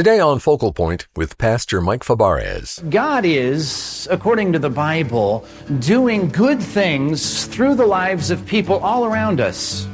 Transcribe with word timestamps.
Today 0.00 0.18
on 0.18 0.38
Focal 0.38 0.72
Point 0.72 1.08
with 1.14 1.36
Pastor 1.36 1.82
Mike 1.82 2.04
Fabarez. 2.04 2.88
God 2.88 3.26
is, 3.26 4.08
according 4.10 4.50
to 4.54 4.58
the 4.58 4.70
Bible, 4.70 5.44
doing 5.78 6.30
good 6.30 6.62
things 6.62 7.44
through 7.44 7.74
the 7.74 7.84
lives 7.84 8.30
of 8.30 8.46
people 8.46 8.76
all 8.76 9.04
around 9.04 9.42
us. 9.42 9.86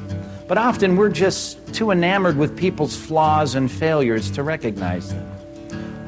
But 0.46 0.58
often 0.58 0.96
we're 0.96 1.08
just 1.08 1.74
too 1.74 1.90
enamored 1.90 2.36
with 2.36 2.56
people's 2.56 2.94
flaws 2.94 3.56
and 3.56 3.68
failures 3.68 4.30
to 4.30 4.44
recognize 4.44 5.12
them. 5.12 5.28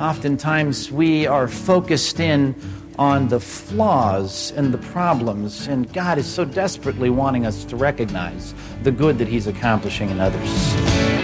Oftentimes 0.01 0.93
we 0.93 1.27
are 1.27 1.49
focused 1.49 2.21
in 2.21 2.55
on 3.01 3.27
the 3.27 3.41
flaws 3.41 4.53
and 4.53 4.73
the 4.73 4.79
problems, 4.79 5.67
and 5.67 5.93
God 5.93 6.19
is 6.19 6.27
so 6.33 6.45
desperately 6.45 7.11
wanting 7.11 7.45
us 7.45 7.65
to 7.65 7.75
recognize 7.75 8.55
the 8.85 8.93
good 8.93 9.19
that 9.19 9.27
He's 9.27 9.49
accomplishing 9.49 10.09
in 10.11 10.21
others. 10.21 11.18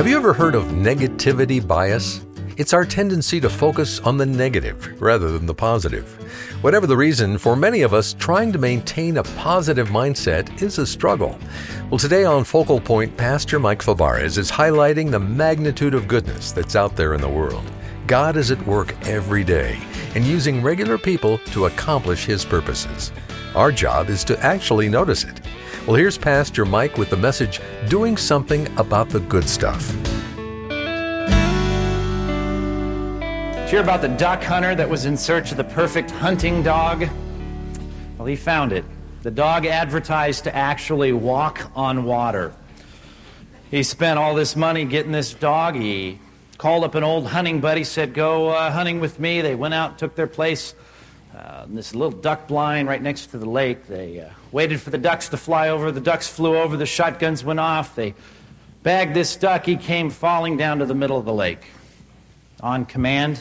Have 0.00 0.08
you 0.08 0.16
ever 0.16 0.32
heard 0.32 0.54
of 0.54 0.64
negativity 0.68 1.60
bias? 1.60 2.24
It's 2.56 2.72
our 2.72 2.86
tendency 2.86 3.38
to 3.38 3.50
focus 3.50 4.00
on 4.00 4.16
the 4.16 4.24
negative 4.24 4.98
rather 4.98 5.30
than 5.30 5.44
the 5.44 5.52
positive. 5.52 6.08
Whatever 6.62 6.86
the 6.86 6.96
reason, 6.96 7.36
for 7.36 7.54
many 7.54 7.82
of 7.82 7.92
us, 7.92 8.14
trying 8.14 8.50
to 8.52 8.58
maintain 8.58 9.18
a 9.18 9.22
positive 9.22 9.90
mindset 9.90 10.62
is 10.62 10.78
a 10.78 10.86
struggle. 10.86 11.38
Well, 11.90 11.98
today 11.98 12.24
on 12.24 12.44
Focal 12.44 12.80
Point, 12.80 13.14
Pastor 13.14 13.58
Mike 13.58 13.82
Fabarez 13.82 14.38
is 14.38 14.50
highlighting 14.50 15.10
the 15.10 15.20
magnitude 15.20 15.92
of 15.92 16.08
goodness 16.08 16.50
that's 16.50 16.76
out 16.76 16.96
there 16.96 17.12
in 17.12 17.20
the 17.20 17.28
world. 17.28 17.70
God 18.06 18.38
is 18.38 18.50
at 18.50 18.66
work 18.66 18.96
every 19.06 19.44
day 19.44 19.78
and 20.14 20.24
using 20.24 20.62
regular 20.62 20.96
people 20.96 21.36
to 21.52 21.66
accomplish 21.66 22.24
His 22.24 22.42
purposes. 22.42 23.12
Our 23.54 23.70
job 23.70 24.08
is 24.08 24.24
to 24.24 24.42
actually 24.42 24.88
notice 24.88 25.24
it. 25.24 25.42
Well, 25.86 25.96
here's 25.96 26.18
Pastor 26.18 26.66
Mike 26.66 26.98
with 26.98 27.08
the 27.08 27.16
message 27.16 27.58
Doing 27.88 28.18
Something 28.18 28.66
About 28.76 29.08
the 29.08 29.20
Good 29.20 29.48
Stuff. 29.48 29.90
Did 33.48 33.62
you 33.62 33.66
hear 33.66 33.80
about 33.80 34.02
the 34.02 34.14
duck 34.18 34.42
hunter 34.42 34.74
that 34.74 34.90
was 34.90 35.06
in 35.06 35.16
search 35.16 35.52
of 35.52 35.56
the 35.56 35.64
perfect 35.64 36.10
hunting 36.10 36.62
dog? 36.62 37.08
Well, 38.18 38.26
he 38.26 38.36
found 38.36 38.72
it. 38.72 38.84
The 39.22 39.30
dog 39.30 39.64
advertised 39.64 40.44
to 40.44 40.54
actually 40.54 41.14
walk 41.14 41.70
on 41.74 42.04
water. 42.04 42.52
He 43.70 43.82
spent 43.82 44.18
all 44.18 44.34
this 44.34 44.54
money 44.54 44.84
getting 44.84 45.12
this 45.12 45.32
dog. 45.32 45.76
He 45.76 46.18
called 46.58 46.84
up 46.84 46.94
an 46.94 47.04
old 47.04 47.26
hunting 47.26 47.58
buddy, 47.58 47.84
said, 47.84 48.12
Go 48.12 48.50
uh, 48.50 48.70
hunting 48.70 49.00
with 49.00 49.18
me. 49.18 49.40
They 49.40 49.54
went 49.54 49.72
out, 49.72 49.98
took 49.98 50.14
their 50.14 50.26
place 50.26 50.74
uh, 51.34 51.64
this 51.68 51.94
little 51.94 52.18
duck 52.18 52.48
blind 52.48 52.86
right 52.86 53.00
next 53.00 53.28
to 53.28 53.38
the 53.38 53.48
lake. 53.48 53.86
They 53.86 54.20
uh, 54.20 54.28
waited 54.52 54.80
for 54.80 54.90
the 54.90 54.98
ducks 54.98 55.28
to 55.28 55.36
fly 55.36 55.68
over. 55.68 55.92
The 55.92 56.00
ducks 56.00 56.28
flew 56.28 56.56
over. 56.56 56.76
The 56.76 56.86
shotguns 56.86 57.44
went 57.44 57.60
off. 57.60 57.94
They 57.94 58.14
bagged 58.82 59.14
this 59.14 59.36
duck. 59.36 59.66
He 59.66 59.76
came 59.76 60.10
falling 60.10 60.56
down 60.56 60.78
to 60.78 60.86
the 60.86 60.94
middle 60.94 61.18
of 61.18 61.24
the 61.24 61.34
lake. 61.34 61.64
On 62.60 62.84
command, 62.84 63.40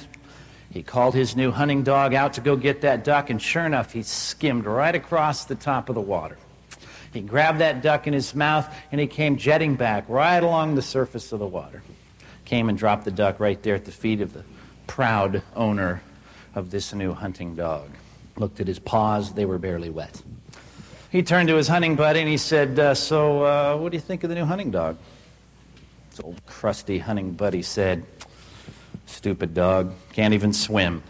he 0.72 0.84
called 0.84 1.14
his 1.16 1.36
new 1.36 1.52
hunting 1.52 1.84
dog 1.84 2.14
out 2.14 2.34
to 2.34 2.42
go 2.42 2.56
get 2.56 2.82
that 2.82 3.04
duck, 3.04 3.30
and 3.30 3.42
sure 3.42 3.66
enough, 3.66 3.92
he 3.92 4.04
skimmed 4.04 4.66
right 4.66 4.94
across 4.94 5.46
the 5.46 5.56
top 5.56 5.90
of 5.90 5.96
the 5.96 6.02
water. 6.02 6.38
He 7.12 7.22
grabbed 7.22 7.60
that 7.60 7.82
duck 7.82 8.06
in 8.06 8.14
his 8.14 8.36
mouth, 8.36 8.72
and 8.92 9.02
he 9.02 9.08
came 9.08 9.38
jetting 9.38 9.76
back 9.76 10.06
right 10.08 10.42
along 10.42 10.76
the 10.76 10.82
surface 10.82 11.32
of 11.32 11.40
the 11.40 11.48
water. 11.48 11.82
Came 12.46 12.70
and 12.70 12.78
dropped 12.78 13.06
the 13.06 13.12
duck 13.12 13.40
right 13.40 13.62
there 13.64 13.76
at 13.76 13.86
the 13.86 13.92
feet 13.92 14.22
of 14.22 14.34
the 14.34 14.44
proud 14.86 15.42
owner 15.56 16.02
of 16.54 16.70
this 16.70 16.94
new 16.94 17.14
hunting 17.14 17.56
dog. 17.56 17.90
Looked 18.38 18.60
at 18.60 18.68
his 18.68 18.80
paws, 18.80 19.34
they 19.34 19.46
were 19.46 19.58
barely 19.58 19.90
wet. 19.90 20.22
He 21.12 21.24
turned 21.24 21.48
to 21.48 21.56
his 21.56 21.68
hunting 21.68 21.96
buddy 21.96 22.20
and 22.20 22.30
he 22.30 22.38
said, 22.38 22.78
uh, 22.78 22.94
So, 22.94 23.44
uh, 23.44 23.78
what 23.78 23.92
do 23.92 23.98
you 23.98 24.02
think 24.02 24.24
of 24.24 24.30
the 24.30 24.36
new 24.36 24.46
hunting 24.46 24.70
dog? 24.70 24.98
His 26.12 26.20
old 26.20 26.40
crusty 26.46 27.00
hunting 27.00 27.32
buddy 27.32 27.64
said, 27.64 28.06
Stupid 29.08 29.56
dog, 29.56 29.92
can't 30.14 30.36
even 30.36 30.54
swim. 30.54 31.02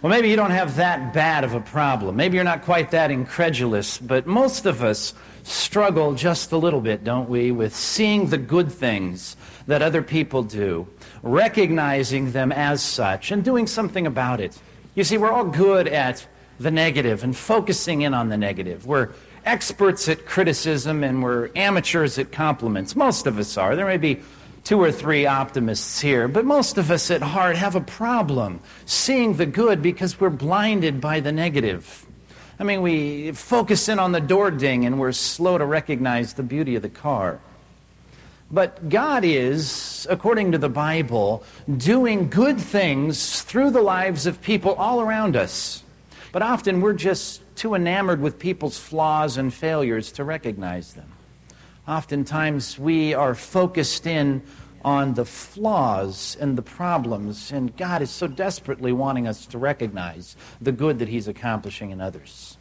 well, 0.00 0.10
maybe 0.10 0.30
you 0.30 0.36
don't 0.36 0.52
have 0.52 0.76
that 0.76 1.12
bad 1.12 1.44
of 1.44 1.52
a 1.52 1.60
problem. 1.60 2.16
Maybe 2.16 2.36
you're 2.36 2.44
not 2.44 2.62
quite 2.62 2.92
that 2.92 3.10
incredulous, 3.10 3.98
but 3.98 4.26
most 4.26 4.64
of 4.64 4.82
us 4.82 5.12
struggle 5.42 6.14
just 6.14 6.50
a 6.52 6.56
little 6.56 6.80
bit, 6.80 7.04
don't 7.04 7.28
we, 7.28 7.52
with 7.52 7.76
seeing 7.76 8.30
the 8.30 8.38
good 8.38 8.72
things 8.72 9.36
that 9.66 9.82
other 9.82 10.00
people 10.00 10.42
do, 10.42 10.88
recognizing 11.22 12.32
them 12.32 12.52
as 12.52 12.82
such, 12.82 13.30
and 13.30 13.44
doing 13.44 13.66
something 13.66 14.06
about 14.06 14.40
it. 14.40 14.58
You 14.94 15.04
see, 15.04 15.18
we're 15.18 15.30
all 15.30 15.44
good 15.44 15.88
at 15.88 16.26
the 16.58 16.70
negative 16.70 17.24
and 17.24 17.36
focusing 17.36 18.02
in 18.02 18.14
on 18.14 18.28
the 18.28 18.36
negative. 18.36 18.86
We're 18.86 19.10
experts 19.44 20.08
at 20.08 20.26
criticism 20.26 21.02
and 21.02 21.22
we're 21.22 21.50
amateurs 21.56 22.18
at 22.18 22.32
compliments. 22.32 22.94
Most 22.94 23.26
of 23.26 23.38
us 23.38 23.56
are. 23.56 23.74
There 23.76 23.86
may 23.86 23.96
be 23.96 24.20
two 24.64 24.80
or 24.80 24.92
three 24.92 25.26
optimists 25.26 26.00
here, 26.00 26.28
but 26.28 26.44
most 26.44 26.78
of 26.78 26.90
us 26.90 27.10
at 27.10 27.22
heart 27.22 27.56
have 27.56 27.74
a 27.74 27.80
problem 27.80 28.60
seeing 28.86 29.34
the 29.34 29.46
good 29.46 29.82
because 29.82 30.20
we're 30.20 30.30
blinded 30.30 31.00
by 31.00 31.20
the 31.20 31.32
negative. 31.32 32.06
I 32.60 32.64
mean, 32.64 32.82
we 32.82 33.32
focus 33.32 33.88
in 33.88 33.98
on 33.98 34.12
the 34.12 34.20
door 34.20 34.50
ding 34.50 34.84
and 34.86 35.00
we're 35.00 35.12
slow 35.12 35.58
to 35.58 35.64
recognize 35.64 36.34
the 36.34 36.44
beauty 36.44 36.76
of 36.76 36.82
the 36.82 36.88
car. 36.88 37.40
But 38.52 38.90
God 38.90 39.24
is, 39.24 40.06
according 40.10 40.52
to 40.52 40.58
the 40.58 40.68
Bible, 40.68 41.42
doing 41.74 42.28
good 42.28 42.60
things 42.60 43.40
through 43.42 43.70
the 43.70 43.80
lives 43.80 44.26
of 44.26 44.42
people 44.42 44.74
all 44.74 45.00
around 45.00 45.36
us. 45.36 45.82
But 46.32 46.42
often 46.42 46.80
we're 46.80 46.94
just 46.94 47.42
too 47.56 47.74
enamored 47.74 48.20
with 48.20 48.38
people's 48.38 48.78
flaws 48.78 49.36
and 49.36 49.52
failures 49.52 50.12
to 50.12 50.24
recognize 50.24 50.94
them. 50.94 51.12
Oftentimes 51.86 52.78
we 52.78 53.12
are 53.12 53.34
focused 53.34 54.06
in 54.06 54.42
on 54.84 55.14
the 55.14 55.24
flaws 55.24 56.36
and 56.40 56.56
the 56.56 56.62
problems, 56.62 57.52
and 57.52 57.76
God 57.76 58.02
is 58.02 58.10
so 58.10 58.26
desperately 58.26 58.92
wanting 58.92 59.28
us 59.28 59.46
to 59.46 59.58
recognize 59.58 60.36
the 60.60 60.72
good 60.72 60.98
that 60.98 61.08
He's 61.08 61.28
accomplishing 61.28 61.90
in 61.90 62.00
others. 62.00 62.56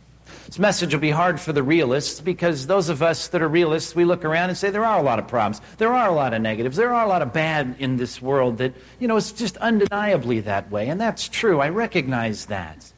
This 0.45 0.59
message 0.59 0.93
will 0.93 1.01
be 1.01 1.11
hard 1.11 1.39
for 1.39 1.53
the 1.53 1.63
realists 1.63 2.19
because 2.19 2.67
those 2.67 2.89
of 2.89 3.01
us 3.01 3.27
that 3.29 3.41
are 3.41 3.47
realists, 3.47 3.95
we 3.95 4.05
look 4.05 4.25
around 4.25 4.49
and 4.49 4.57
say 4.57 4.69
there 4.69 4.85
are 4.85 4.99
a 4.99 5.03
lot 5.03 5.19
of 5.19 5.27
problems. 5.27 5.61
There 5.77 5.93
are 5.93 6.09
a 6.09 6.13
lot 6.13 6.33
of 6.33 6.41
negatives. 6.41 6.77
There 6.77 6.93
are 6.93 7.05
a 7.05 7.09
lot 7.09 7.21
of 7.21 7.33
bad 7.33 7.75
in 7.79 7.97
this 7.97 8.21
world 8.21 8.57
that, 8.57 8.73
you 8.99 9.07
know, 9.07 9.17
it's 9.17 9.31
just 9.31 9.57
undeniably 9.57 10.41
that 10.41 10.71
way. 10.71 10.89
And 10.89 10.99
that's 10.99 11.27
true. 11.27 11.59
I 11.59 11.69
recognize 11.69 12.45
that. 12.47 12.90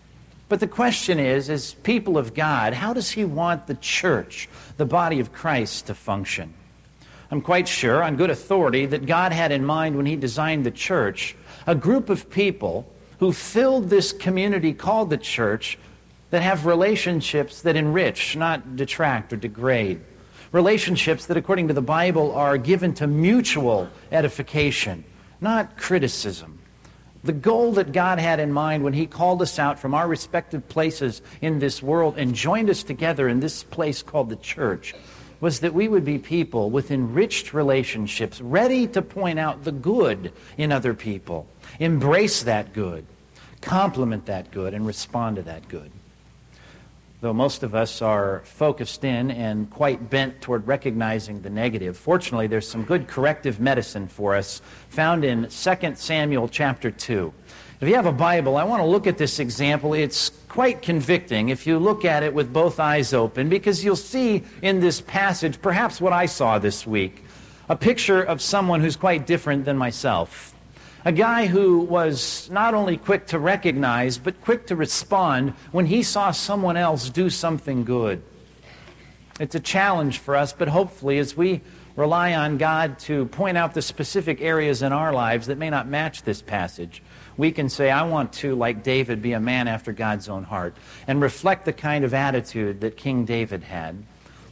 But 0.53 0.59
the 0.59 0.67
question 0.67 1.17
is, 1.17 1.49
as 1.49 1.73
people 1.73 2.15
of 2.15 2.35
God, 2.35 2.75
how 2.75 2.93
does 2.93 3.09
He 3.09 3.25
want 3.25 3.65
the 3.65 3.73
church, 3.73 4.47
the 4.77 4.85
body 4.85 5.19
of 5.19 5.33
Christ, 5.33 5.87
to 5.87 5.95
function? 5.95 6.53
I'm 7.31 7.41
quite 7.41 7.67
sure, 7.67 8.03
on 8.03 8.17
good 8.17 8.29
authority, 8.29 8.85
that 8.85 9.07
God 9.07 9.31
had 9.31 9.51
in 9.51 9.65
mind 9.65 9.97
when 9.97 10.05
He 10.05 10.15
designed 10.15 10.63
the 10.63 10.69
church 10.69 11.35
a 11.65 11.73
group 11.73 12.07
of 12.07 12.29
people 12.29 12.87
who 13.17 13.33
filled 13.33 13.89
this 13.89 14.13
community 14.13 14.73
called 14.73 15.09
the 15.09 15.17
church 15.17 15.79
that 16.29 16.43
have 16.43 16.67
relationships 16.67 17.63
that 17.63 17.75
enrich, 17.75 18.35
not 18.35 18.75
detract 18.75 19.33
or 19.33 19.37
degrade. 19.37 20.01
Relationships 20.51 21.25
that, 21.25 21.35
according 21.35 21.69
to 21.69 21.73
the 21.73 21.81
Bible, 21.81 22.31
are 22.31 22.59
given 22.59 22.93
to 22.93 23.07
mutual 23.07 23.89
edification, 24.11 25.03
not 25.41 25.79
criticism. 25.79 26.59
The 27.23 27.33
goal 27.33 27.73
that 27.73 27.93
God 27.93 28.19
had 28.19 28.39
in 28.39 28.51
mind 28.51 28.83
when 28.83 28.93
He 28.93 29.07
called 29.07 29.41
us 29.41 29.57
out 29.57 29.79
from 29.79 29.93
our 29.93 30.07
respective 30.07 30.67
places 30.67 31.21
in 31.41 31.59
this 31.59 31.81
world 31.81 32.17
and 32.17 32.35
joined 32.35 32.69
us 32.69 32.83
together 32.83 33.29
in 33.29 33.39
this 33.39 33.63
place 33.63 34.03
called 34.03 34.29
the 34.29 34.35
church 34.35 34.93
was 35.39 35.61
that 35.61 35.73
we 35.73 35.87
would 35.87 36.05
be 36.05 36.17
people 36.17 36.69
with 36.69 36.89
enriched 36.89 37.53
relationships, 37.53 38.39
ready 38.39 38.87
to 38.87 39.01
point 39.01 39.39
out 39.39 39.63
the 39.63 39.71
good 39.71 40.31
in 40.57 40.71
other 40.71 40.93
people, 40.93 41.45
embrace 41.79 42.43
that 42.43 42.71
good, 42.73 43.05
compliment 43.61 44.25
that 44.25 44.51
good, 44.51 44.73
and 44.73 44.85
respond 44.87 45.35
to 45.35 45.41
that 45.41 45.67
good 45.67 45.91
though 47.23 47.33
most 47.33 47.63
of 47.63 47.73
us 47.73 48.01
are 48.01 48.41
focused 48.43 49.05
in 49.05 49.31
and 49.31 49.69
quite 49.69 50.09
bent 50.09 50.41
toward 50.41 50.67
recognizing 50.67 51.41
the 51.41 51.49
negative, 51.49 51.95
fortunately, 51.95 52.47
there's 52.47 52.67
some 52.67 52.83
good 52.83 53.07
corrective 53.07 53.61
medicine 53.61 54.09
for 54.09 54.35
us 54.35 54.61
found 54.89 55.23
in 55.23 55.47
2 55.47 55.49
Samuel 55.95 56.49
chapter 56.49 56.91
2. 56.91 57.33
If 57.79 57.87
you 57.87 57.95
have 57.95 58.07
a 58.07 58.11
Bible, 58.11 58.57
I 58.57 58.65
want 58.65 58.81
to 58.83 58.85
look 58.85 59.07
at 59.07 59.17
this 59.17 59.39
example. 59.39 59.93
It's 59.93 60.31
quite 60.49 60.81
convicting 60.81 61.47
if 61.47 61.65
you 61.65 61.79
look 61.79 62.03
at 62.03 62.23
it 62.23 62.33
with 62.33 62.51
both 62.51 62.77
eyes 62.77 63.13
open, 63.13 63.47
because 63.47 63.85
you'll 63.85 63.95
see 63.95 64.43
in 64.61 64.81
this 64.81 64.99
passage 64.99 65.61
perhaps 65.61 66.01
what 66.01 66.11
I 66.11 66.25
saw 66.25 66.59
this 66.59 66.85
week 66.85 67.23
a 67.69 67.77
picture 67.77 68.21
of 68.21 68.41
someone 68.41 68.81
who's 68.81 68.97
quite 68.97 69.25
different 69.25 69.63
than 69.63 69.77
myself. 69.77 70.52
A 71.05 71.11
guy 71.11 71.47
who 71.47 71.79
was 71.79 72.49
not 72.49 72.73
only 72.73 72.95
quick 72.95 73.27
to 73.27 73.39
recognize, 73.39 74.17
but 74.17 74.39
quick 74.39 74.67
to 74.67 74.75
respond 74.77 75.51
when 75.73 75.85
he 75.85 76.01
saw 76.01 76.31
someone 76.31 76.77
else 76.77 77.09
do 77.09 77.29
something 77.29 77.83
good. 77.83 78.23
It's 79.37 79.55
a 79.55 79.59
challenge 79.59 80.19
for 80.19 80.37
us, 80.37 80.53
but 80.53 80.69
hopefully, 80.69 81.19
as 81.19 81.35
we 81.35 81.59
rely 81.97 82.33
on 82.33 82.57
God 82.57 82.99
to 82.99 83.25
point 83.25 83.57
out 83.57 83.73
the 83.73 83.81
specific 83.81 84.39
areas 84.41 84.81
in 84.81 84.93
our 84.93 85.11
lives 85.11 85.47
that 85.47 85.57
may 85.57 85.69
not 85.69 85.89
match 85.89 86.23
this 86.23 86.41
passage, 86.41 87.03
we 87.35 87.51
can 87.51 87.67
say, 87.67 87.91
I 87.91 88.03
want 88.03 88.31
to, 88.33 88.55
like 88.55 88.83
David, 88.83 89.21
be 89.21 89.33
a 89.33 89.39
man 89.41 89.67
after 89.67 89.91
God's 89.91 90.29
own 90.29 90.43
heart 90.43 90.77
and 91.05 91.21
reflect 91.21 91.65
the 91.65 91.73
kind 91.73 92.05
of 92.05 92.13
attitude 92.13 92.79
that 92.79 92.95
King 92.95 93.25
David 93.25 93.63
had. 93.63 94.03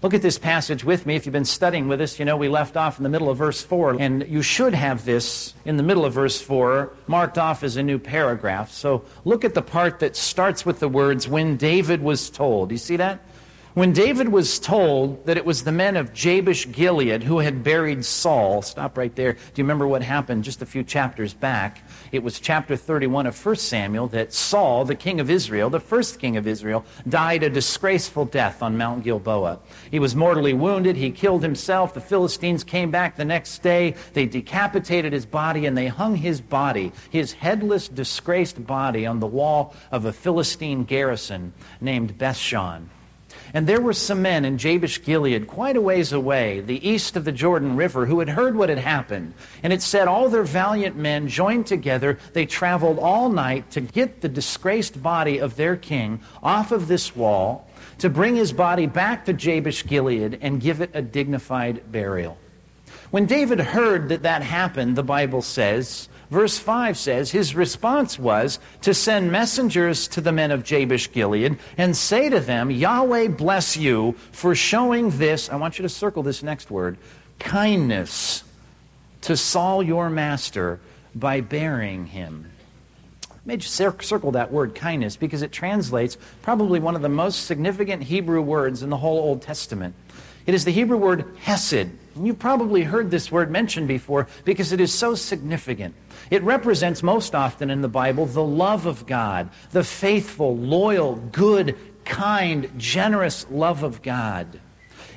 Look 0.01 0.15
at 0.15 0.24
this 0.24 0.39
passage 0.39 0.83
with 0.83 1.06
me. 1.06 1.15
If 1.15 1.27
you've 1.27 1.33
been 1.33 1.45
studying 1.45 1.88
with 1.88 2.01
us, 2.01 2.18
you 2.18 2.25
know 2.25 2.36
we 2.36 2.50
left 2.50 2.75
off 2.75 2.98
in 2.98 3.03
the 3.03 3.09
middle 3.09 3.30
of 3.30 3.38
verse 3.38 3.62
4, 3.62 4.01
and 4.01 4.27
you 4.27 4.42
should 4.42 4.74
have 4.74 5.06
this 5.06 5.53
in 5.63 5.77
the 5.77 5.83
middle 5.83 6.06
of 6.06 6.13
verse 6.13 6.42
4 6.42 6.92
marked 7.06 7.38
off 7.38 7.62
as 7.62 7.77
a 7.77 7.83
new 7.83 8.00
paragraph. 8.00 8.71
So 8.71 9.06
look 9.25 9.45
at 9.45 9.53
the 9.53 9.62
part 9.62 10.00
that 10.00 10.15
starts 10.15 10.65
with 10.65 10.80
the 10.80 10.89
words, 10.89 11.27
when 11.27 11.56
David 11.56 12.01
was 12.01 12.31
told. 12.31 12.71
You 12.71 12.80
see 12.80 12.95
that? 12.95 13.19
When 13.73 13.94
David 13.94 14.27
was 14.27 14.59
told 14.59 15.25
that 15.27 15.38
it 15.38 15.45
was 15.45 15.63
the 15.63 15.71
men 15.71 15.95
of 15.95 16.12
Jabesh 16.12 16.69
Gilead 16.73 17.23
who 17.23 17.39
had 17.39 17.63
buried 17.63 18.03
Saul, 18.03 18.62
stop 18.62 18.97
right 18.97 19.15
there. 19.15 19.31
Do 19.31 19.39
you 19.56 19.63
remember 19.63 19.88
what 19.88 20.03
happened 20.03 20.44
just 20.44 20.62
a 20.62 20.65
few 20.65 20.83
chapters 20.83 21.33
back? 21.33 21.88
It 22.12 22.21
was 22.21 22.41
chapter 22.41 22.75
31 22.75 23.27
of 23.27 23.45
1 23.45 23.56
Samuel 23.56 24.07
that 24.09 24.33
Saul, 24.33 24.83
the 24.83 24.94
king 24.94 25.21
of 25.21 25.29
Israel, 25.29 25.69
the 25.69 25.79
first 25.79 26.19
king 26.19 26.35
of 26.35 26.47
Israel, 26.47 26.83
died 27.07 27.44
a 27.44 27.50
disgraceful 27.50 28.25
death 28.25 28.62
on 28.62 28.77
Mount 28.77 29.06
Gilboa. 29.06 29.59
He 29.89 30.00
was 30.00 30.18
mortally 30.18 30.53
wounded. 30.53 30.97
He 30.97 31.09
killed 31.09 31.41
himself. 31.41 31.94
The 31.94 32.01
Philistines 32.01 32.65
came 32.65 32.91
back 32.91 33.15
the 33.15 33.23
next 33.23 33.59
day. 33.59 33.95
They 34.12 34.25
decapitated 34.25 35.13
his 35.13 35.25
body 35.25 35.65
and 35.65 35.77
they 35.77 35.88
hung 35.88 36.18
his 36.18 36.41
body, 36.41 36.91
his 37.09 37.31
headless, 37.31 37.88
disgraced 37.88 38.68
body, 38.68 39.06
on 39.06 39.21
the 39.21 39.27
wall 39.27 39.73
of 39.94 40.03
a 40.03 40.12
Philistine 40.12 40.83
garrison 40.83 41.53
named 41.79 42.18
Bethshan. 42.18 42.89
And 43.53 43.68
there 43.68 43.81
were 43.81 43.94
some 43.94 44.21
men 44.21 44.45
in 44.45 44.57
Jabesh 44.57 45.03
Gilead, 45.03 45.48
quite 45.48 45.75
a 45.75 45.81
ways 45.81 46.13
away, 46.13 46.62
the 46.62 46.88
east 46.88 47.15
of 47.15 47.25
the 47.25 47.31
Jordan 47.31 47.75
River, 47.75 48.06
who 48.06 48.19
had 48.19 48.30
heard 48.30 48.56
what 48.56 48.69
had 48.69 48.77
happened. 48.77 49.33
And 49.62 49.74
it 49.74 49.81
said 49.81 50.07
all 50.07 50.30
their 50.30 50.44
valiant 50.44 50.95
men 50.95 51.27
joined 51.27 51.68
together. 51.68 52.18
They 52.33 52.45
traveled 52.45 53.00
all 53.00 53.30
night 53.30 53.71
to 53.71 53.81
get 53.81 54.21
the 54.21 54.30
disgraced 54.30 55.03
body 55.03 55.39
of 55.39 55.57
their 55.57 55.75
king 55.75 56.21
off 56.42 56.71
of 56.71 56.88
this 56.88 57.15
wall, 57.15 57.68
to 57.98 58.09
bring 58.09 58.36
his 58.36 58.53
body 58.53 58.88
back 58.88 59.25
to 59.25 59.33
Jabesh 59.33 59.86
Gilead 59.86 60.39
and 60.42 60.62
give 60.62 60.81
it 60.81 60.92
a 60.94 61.01
dignified 61.01 61.92
burial. 61.92 62.38
When 63.12 63.25
David 63.25 63.59
heard 63.59 64.09
that 64.09 64.24
that 64.24 64.42
happened, 64.42 64.95
the 64.95 65.04
Bible 65.04 65.42
says, 65.42 66.07
verse 66.31 66.57
5 66.57 66.98
says, 66.98 67.30
his 67.30 67.54
response 67.54 68.18
was 68.18 68.57
to 68.81 68.94
send 68.94 69.31
messengers 69.31 70.07
to 70.07 70.22
the 70.22 70.31
men 70.31 70.50
of 70.50 70.63
Jabesh 70.63 71.12
Gilead 71.12 71.60
and 71.78 71.95
say 71.95 72.30
to 72.30 72.39
them, 72.39 72.72
Yahweh 72.72 73.28
bless 73.28 73.78
you 73.78 74.16
for 74.31 74.56
showing 74.56 75.12
this, 75.12 75.50
I 75.50 75.57
want 75.57 75.78
you 75.78 75.83
to 75.83 75.89
circle 75.89 76.24
this 76.24 76.42
next 76.42 76.72
word, 76.72 76.98
kindness 77.38 78.44
to 79.22 79.38
Saul 79.38 79.83
your 79.83 80.10
master 80.10 80.80
by 81.13 81.42
burying 81.42 82.07
him. 82.07 82.51
Made 83.44 83.63
you 83.63 83.69
circle 83.69 84.31
that 84.31 84.51
word 84.51 84.75
kindness 84.75 85.16
because 85.16 85.42
it 85.42 85.51
translates 85.51 86.18
probably 86.44 86.80
one 86.80 86.95
of 86.95 87.01
the 87.01 87.10
most 87.10 87.45
significant 87.45 88.04
Hebrew 88.04 88.42
words 88.42 88.83
in 88.83 88.89
the 88.89 88.98
whole 88.98 89.19
Old 89.19 89.42
Testament. 89.42 89.95
It 90.45 90.54
is 90.54 90.63
the 90.66 90.72
Hebrew 90.72 90.98
word 90.98 91.25
hesed. 91.39 91.89
And 92.16 92.28
you 92.28 92.33
probably 92.33 92.83
heard 92.83 93.10
this 93.10 93.31
word 93.31 93.50
mentioned 93.50 93.88
before 93.88 94.28
because 94.45 94.72
it 94.72 94.80
is 94.80 94.94
so 94.94 95.16
significant. 95.16 95.95
It 96.31 96.42
represents 96.44 97.04
most 97.04 97.36
often 97.36 97.69
in 97.69 97.81
the 97.81 97.89
Bible 97.89 98.25
the 98.25 98.44
love 98.44 98.86
of 98.86 99.06
God, 99.06 99.50
the 99.72 99.83
faithful, 99.83 100.57
loyal, 100.57 101.18
good, 101.31 101.78
kind, 102.06 102.72
generous 102.78 103.45
love 103.51 103.83
of 103.83 104.01
God. 104.01 104.60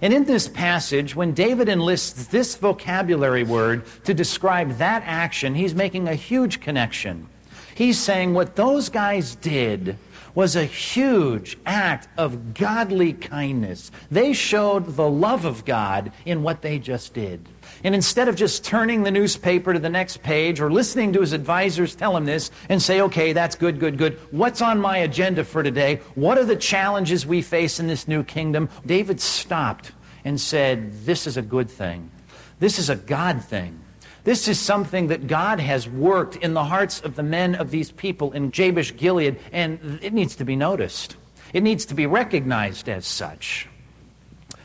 And 0.02 0.12
in 0.12 0.24
this 0.24 0.48
passage, 0.48 1.14
when 1.14 1.32
David 1.32 1.68
enlists 1.68 2.26
this 2.26 2.56
vocabulary 2.56 3.44
word 3.44 3.84
to 4.04 4.12
describe 4.12 4.78
that 4.78 5.04
action, 5.06 5.54
he's 5.54 5.74
making 5.74 6.08
a 6.08 6.14
huge 6.16 6.60
connection. 6.60 7.28
He's 7.76 7.98
saying 7.98 8.34
what 8.34 8.56
those 8.56 8.88
guys 8.88 9.36
did 9.36 9.96
was 10.34 10.56
a 10.56 10.64
huge 10.64 11.56
act 11.64 12.08
of 12.18 12.54
godly 12.54 13.12
kindness. 13.12 13.92
They 14.10 14.32
showed 14.32 14.96
the 14.96 15.08
love 15.08 15.44
of 15.44 15.64
God 15.64 16.12
in 16.24 16.42
what 16.42 16.60
they 16.60 16.80
just 16.80 17.14
did. 17.14 17.48
And 17.84 17.94
instead 17.94 18.28
of 18.28 18.34
just 18.34 18.64
turning 18.64 19.02
the 19.02 19.10
newspaper 19.10 19.74
to 19.74 19.78
the 19.78 19.90
next 19.90 20.22
page 20.22 20.58
or 20.58 20.72
listening 20.72 21.12
to 21.12 21.20
his 21.20 21.34
advisors 21.34 21.94
tell 21.94 22.16
him 22.16 22.24
this 22.24 22.50
and 22.70 22.82
say, 22.82 23.02
okay, 23.02 23.34
that's 23.34 23.54
good, 23.56 23.78
good, 23.78 23.98
good. 23.98 24.18
What's 24.30 24.62
on 24.62 24.80
my 24.80 24.96
agenda 24.98 25.44
for 25.44 25.62
today? 25.62 26.00
What 26.14 26.38
are 26.38 26.46
the 26.46 26.56
challenges 26.56 27.26
we 27.26 27.42
face 27.42 27.78
in 27.78 27.86
this 27.86 28.08
new 28.08 28.24
kingdom? 28.24 28.70
David 28.86 29.20
stopped 29.20 29.92
and 30.24 30.40
said, 30.40 30.92
this 31.04 31.26
is 31.26 31.36
a 31.36 31.42
good 31.42 31.70
thing. 31.70 32.10
This 32.58 32.78
is 32.78 32.88
a 32.88 32.96
God 32.96 33.44
thing. 33.44 33.78
This 34.24 34.48
is 34.48 34.58
something 34.58 35.08
that 35.08 35.26
God 35.26 35.60
has 35.60 35.86
worked 35.86 36.36
in 36.36 36.54
the 36.54 36.64
hearts 36.64 37.02
of 37.02 37.14
the 37.14 37.22
men 37.22 37.54
of 37.54 37.70
these 37.70 37.92
people 37.92 38.32
in 38.32 38.50
Jabesh 38.50 38.96
Gilead, 38.96 39.38
and 39.52 39.98
it 40.02 40.14
needs 40.14 40.36
to 40.36 40.46
be 40.46 40.56
noticed. 40.56 41.18
It 41.52 41.62
needs 41.62 41.84
to 41.86 41.94
be 41.94 42.06
recognized 42.06 42.88
as 42.88 43.06
such. 43.06 43.68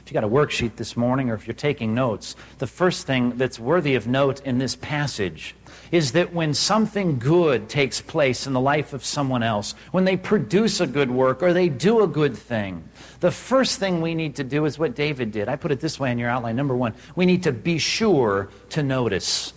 If 0.09 0.13
you 0.13 0.21
got 0.21 0.27
a 0.27 0.31
worksheet 0.31 0.75
this 0.75 0.97
morning 0.97 1.29
or 1.29 1.35
if 1.35 1.45
you're 1.45 1.53
taking 1.53 1.93
notes, 1.93 2.35
the 2.57 2.65
first 2.65 3.05
thing 3.05 3.37
that's 3.37 3.59
worthy 3.59 3.93
of 3.93 4.07
note 4.07 4.41
in 4.43 4.57
this 4.57 4.75
passage 4.75 5.53
is 5.91 6.13
that 6.13 6.33
when 6.33 6.55
something 6.55 7.19
good 7.19 7.69
takes 7.69 8.01
place 8.01 8.47
in 8.47 8.53
the 8.53 8.59
life 8.59 8.91
of 8.93 9.05
someone 9.05 9.43
else, 9.43 9.75
when 9.91 10.05
they 10.05 10.17
produce 10.17 10.79
a 10.79 10.87
good 10.87 11.11
work 11.11 11.43
or 11.43 11.53
they 11.53 11.69
do 11.69 12.01
a 12.01 12.07
good 12.07 12.35
thing, 12.35 12.83
the 13.19 13.29
first 13.29 13.77
thing 13.77 14.01
we 14.01 14.15
need 14.15 14.37
to 14.37 14.43
do 14.43 14.65
is 14.65 14.79
what 14.79 14.95
David 14.95 15.31
did. 15.31 15.47
I 15.47 15.55
put 15.57 15.71
it 15.71 15.79
this 15.79 15.99
way 15.99 16.11
in 16.11 16.17
your 16.17 16.31
outline. 16.31 16.55
Number 16.55 16.75
one, 16.75 16.95
we 17.15 17.27
need 17.27 17.43
to 17.43 17.51
be 17.51 17.77
sure 17.77 18.49
to 18.69 18.81
notice. 18.81 19.53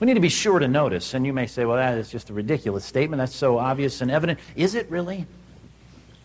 We 0.00 0.08
need 0.08 0.14
to 0.14 0.20
be 0.20 0.28
sure 0.28 0.58
to 0.58 0.66
notice. 0.66 1.14
And 1.14 1.24
you 1.24 1.32
may 1.32 1.46
say, 1.46 1.64
well, 1.64 1.76
that 1.76 1.96
is 1.98 2.10
just 2.10 2.30
a 2.30 2.32
ridiculous 2.32 2.84
statement. 2.84 3.20
That's 3.20 3.32
so 3.32 3.58
obvious 3.58 4.00
and 4.00 4.10
evident. 4.10 4.40
Is 4.56 4.74
it 4.74 4.90
really? 4.90 5.24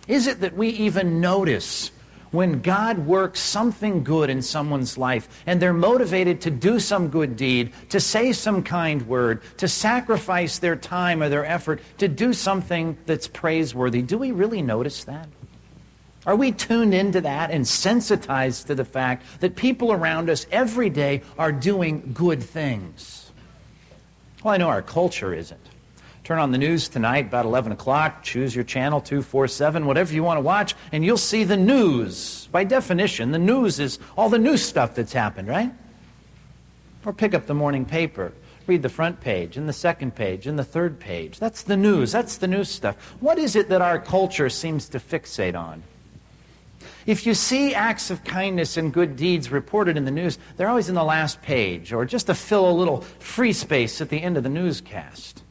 Is 0.08 0.26
it 0.26 0.42
that 0.42 0.58
we 0.58 0.70
even 0.70 1.22
notice 1.22 1.92
when 2.34 2.62
God 2.62 2.98
works 2.98 3.40
something 3.40 4.04
good 4.04 4.28
in 4.32 4.42
someone's 4.42 4.98
life 4.98 5.30
and 5.46 5.62
they're 5.62 5.72
motivated 5.72 6.42
to 6.42 6.50
do 6.50 6.80
some 6.80 7.10
good 7.10 7.38
deed, 7.38 7.72
to 7.90 8.00
say 8.00 8.34
some 8.34 8.64
kind 8.64 9.08
word, 9.08 9.42
to 9.58 9.68
sacrifice 9.68 10.58
their 10.58 10.76
time 10.76 11.22
or 11.22 11.30
their 11.30 11.46
effort 11.46 11.80
to 12.00 12.08
do 12.08 12.34
something 12.34 12.98
that's 13.06 13.28
praiseworthy? 13.28 14.02
Do 14.02 14.18
we 14.18 14.32
really 14.32 14.64
notice 14.64 15.04
that? 15.04 15.30
Are 16.26 16.36
we 16.36 16.52
tuned 16.52 16.96
into 16.96 17.22
that 17.22 17.52
and 17.52 17.68
sensitized 17.68 18.66
to 18.66 18.74
the 18.74 18.86
fact 18.86 19.26
that 19.42 19.56
people 19.56 19.92
around 19.92 20.30
us 20.32 20.48
every 20.52 20.90
day 20.90 21.22
are 21.38 21.52
doing 21.52 22.14
good 22.14 22.42
things? 22.42 23.32
Well, 24.44 24.56
I 24.56 24.58
know 24.58 24.70
our 24.70 24.82
culture 24.82 25.36
isn't. 25.36 25.68
Turn 26.24 26.40
on 26.40 26.52
the 26.52 26.58
news 26.58 26.88
tonight 26.88 27.26
about 27.26 27.44
11 27.44 27.74
o'clock, 27.74 28.24
choose 28.24 28.56
your 28.56 28.64
channel 28.64 29.02
247, 29.02 29.86
whatever 29.86 30.14
you 30.14 30.24
want 30.24 30.38
to 30.38 30.42
watch, 30.42 30.74
and 30.94 31.04
you'll 31.04 31.18
see 31.18 31.44
the 31.44 31.58
news. 31.58 32.48
By 32.50 32.64
definition, 32.64 33.32
the 33.32 33.40
news 33.40 33.78
is 33.78 34.00
all 34.18 34.30
the 34.30 34.40
new 34.40 34.56
stuff 34.56 34.96
that's 34.96 35.12
happened, 35.12 35.50
right? 35.50 35.74
Or 37.06 37.12
pick 37.12 37.34
up 37.34 37.46
the 37.46 37.54
morning 37.54 37.84
paper. 37.84 38.32
Read 38.68 38.84
the 38.84 38.90
front 38.90 39.20
page 39.20 39.58
and 39.58 39.68
the 39.68 39.74
second 39.74 40.16
page 40.16 40.48
and 40.48 40.58
the 40.58 40.64
third 40.64 40.98
page. 40.98 41.40
That's 41.40 41.64
the 41.64 41.76
news. 41.76 42.14
That's 42.14 42.38
the 42.38 42.48
new 42.48 42.64
stuff. 42.64 42.96
What 43.20 43.38
is 43.38 43.58
it 43.58 43.68
that 43.68 43.82
our 43.82 44.00
culture 44.00 44.50
seems 44.50 44.88
to 44.90 45.00
fixate 45.00 45.60
on? 45.60 45.84
If 47.06 47.26
you 47.26 47.34
see 47.34 47.76
acts 47.76 48.10
of 48.10 48.24
kindness 48.24 48.78
and 48.78 48.94
good 48.94 49.18
deeds 49.18 49.52
reported 49.52 49.98
in 49.98 50.06
the 50.06 50.12
news, 50.12 50.38
they're 50.56 50.70
always 50.70 50.88
in 50.88 50.96
the 50.96 51.04
last 51.04 51.42
page 51.42 51.92
or 51.92 52.06
just 52.06 52.28
to 52.28 52.34
fill 52.34 52.70
a 52.70 52.72
little 52.72 53.02
free 53.20 53.52
space 53.52 54.00
at 54.00 54.08
the 54.08 54.22
end 54.22 54.38
of 54.38 54.44
the 54.44 54.50
newscast. 54.50 55.43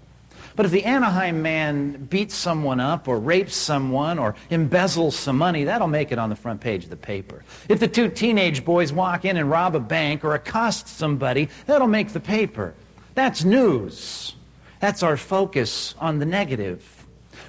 But 0.57 0.67
if 0.67 0.73
the 0.73 0.85
Anaheim 0.85 1.43
man 1.43 2.07
beats 2.07 2.35
someone 2.35 2.81
up 2.81 3.09
or 3.09 3.19
rapes 3.19 3.57
someone 3.57 4.19
or 4.19 4.35
embezzles 4.51 5.13
some 5.13 5.39
money, 5.39 5.65
that'll 5.65 5.89
make 5.89 6.13
it 6.13 6.19
on 6.19 6.31
the 6.31 6.37
front 6.37 6.61
page 6.61 6.85
of 6.85 6.91
the 6.91 6.97
paper. 6.97 7.45
If 7.69 7.81
the 7.81 7.89
two 7.89 8.09
teenage 8.09 8.65
boys 8.65 8.93
walk 8.93 9.25
in 9.25 9.37
and 9.37 9.51
rob 9.51 9.75
a 9.75 9.81
bank 9.81 10.25
or 10.25 10.35
accost 10.35 10.89
somebody, 10.89 11.49
that'll 11.67 11.89
make 11.89 12.13
the 12.13 12.21
paper. 12.21 12.75
That's 13.15 13.45
news. 13.45 14.35
That's 14.81 15.03
our 15.03 15.17
focus 15.17 15.95
on 15.99 16.19
the 16.19 16.27
negative. 16.27 17.02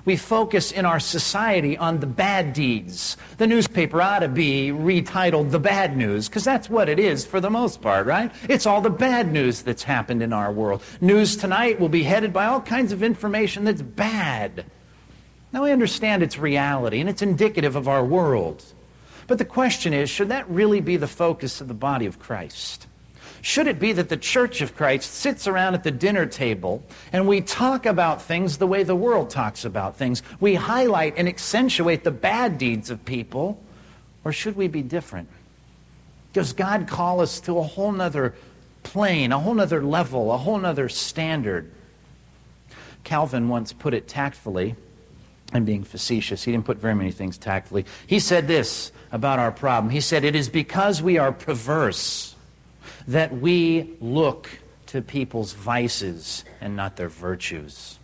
We 0.05 0.17
focus 0.17 0.71
in 0.71 0.85
our 0.85 0.99
society 0.99 1.77
on 1.77 1.99
the 1.99 2.07
bad 2.07 2.51
deeds. 2.51 3.15
The 3.37 3.47
newspaper 3.47 4.01
ought 4.01 4.19
to 4.19 4.27
be 4.27 4.69
retitled 4.69 5.51
The 5.51 5.59
Bad 5.59 5.95
News, 5.95 6.27
because 6.27 6.43
that's 6.43 6.69
what 6.69 6.89
it 6.89 6.99
is 6.99 7.25
for 7.25 7.39
the 7.39 7.49
most 7.49 7.81
part, 7.81 8.05
right? 8.05 8.29
It's 8.49 8.65
all 8.65 8.81
the 8.81 8.89
bad 8.89 9.31
news 9.31 9.61
that's 9.61 9.83
happened 9.83 10.21
in 10.21 10.33
our 10.33 10.51
world. 10.51 10.83
News 10.99 11.37
tonight 11.37 11.79
will 11.79 11.89
be 11.89 12.03
headed 12.03 12.33
by 12.33 12.47
all 12.47 12.59
kinds 12.59 12.91
of 12.91 13.01
information 13.01 13.63
that's 13.63 13.81
bad. 13.81 14.65
Now, 15.53 15.63
I 15.63 15.71
understand 15.71 16.21
it's 16.21 16.37
reality 16.37 16.99
and 16.99 17.09
it's 17.09 17.21
indicative 17.21 17.77
of 17.77 17.87
our 17.87 18.03
world. 18.03 18.65
But 19.27 19.37
the 19.37 19.45
question 19.45 19.93
is 19.93 20.09
should 20.09 20.29
that 20.29 20.49
really 20.49 20.81
be 20.81 20.97
the 20.97 21.07
focus 21.07 21.61
of 21.61 21.69
the 21.69 21.73
body 21.73 22.05
of 22.05 22.19
Christ? 22.19 22.87
Should 23.43 23.67
it 23.67 23.77
be 23.77 23.91
that 23.91 24.07
the 24.07 24.15
church 24.15 24.61
of 24.61 24.73
Christ 24.73 25.13
sits 25.13 25.47
around 25.47 25.73
at 25.73 25.83
the 25.83 25.91
dinner 25.91 26.25
table 26.25 26.81
and 27.11 27.27
we 27.27 27.41
talk 27.41 27.85
about 27.85 28.21
things 28.21 28.57
the 28.57 28.65
way 28.65 28.83
the 28.83 28.95
world 28.95 29.29
talks 29.29 29.65
about 29.65 29.97
things? 29.97 30.23
We 30.39 30.55
highlight 30.55 31.15
and 31.17 31.27
accentuate 31.27 32.05
the 32.05 32.11
bad 32.11 32.57
deeds 32.57 32.89
of 32.89 33.03
people 33.03 33.61
Or 34.23 34.31
should 34.31 34.55
we 34.55 34.69
be 34.69 34.81
different? 34.81 35.27
Does 36.31 36.53
God 36.53 36.87
call 36.87 37.19
us 37.19 37.41
to 37.41 37.59
a 37.59 37.63
whole 37.63 37.91
nother 37.91 38.33
plane, 38.83 39.33
a 39.33 39.39
whole 39.39 39.55
nother 39.55 39.83
level, 39.83 40.31
a 40.31 40.37
whole 40.37 40.57
nother 40.57 40.87
standard? 40.87 41.69
Calvin 43.03 43.49
once 43.49 43.73
put 43.73 43.93
it 43.93 44.07
tactfully. 44.07 44.77
I'm 45.51 45.65
being 45.65 45.83
facetious. 45.83 46.45
He 46.45 46.53
didn't 46.53 46.65
put 46.65 46.77
very 46.77 46.95
many 46.95 47.11
things 47.11 47.37
tactfully. 47.37 47.85
He 48.07 48.19
said 48.19 48.47
this 48.47 48.93
about 49.11 49.37
our 49.37 49.51
problem. 49.51 49.91
He 49.91 49.99
said, 49.99 50.23
It 50.23 50.33
is 50.33 50.47
because 50.47 51.01
we 51.01 51.17
are 51.17 51.33
perverse 51.33 52.32
that 53.07 53.35
we 53.35 53.95
look 53.99 54.49
to 54.87 55.01
people's 55.01 55.53
vices 55.53 56.43
and 56.61 56.75
not 56.75 56.95
their 56.95 57.09
virtues. 57.09 57.99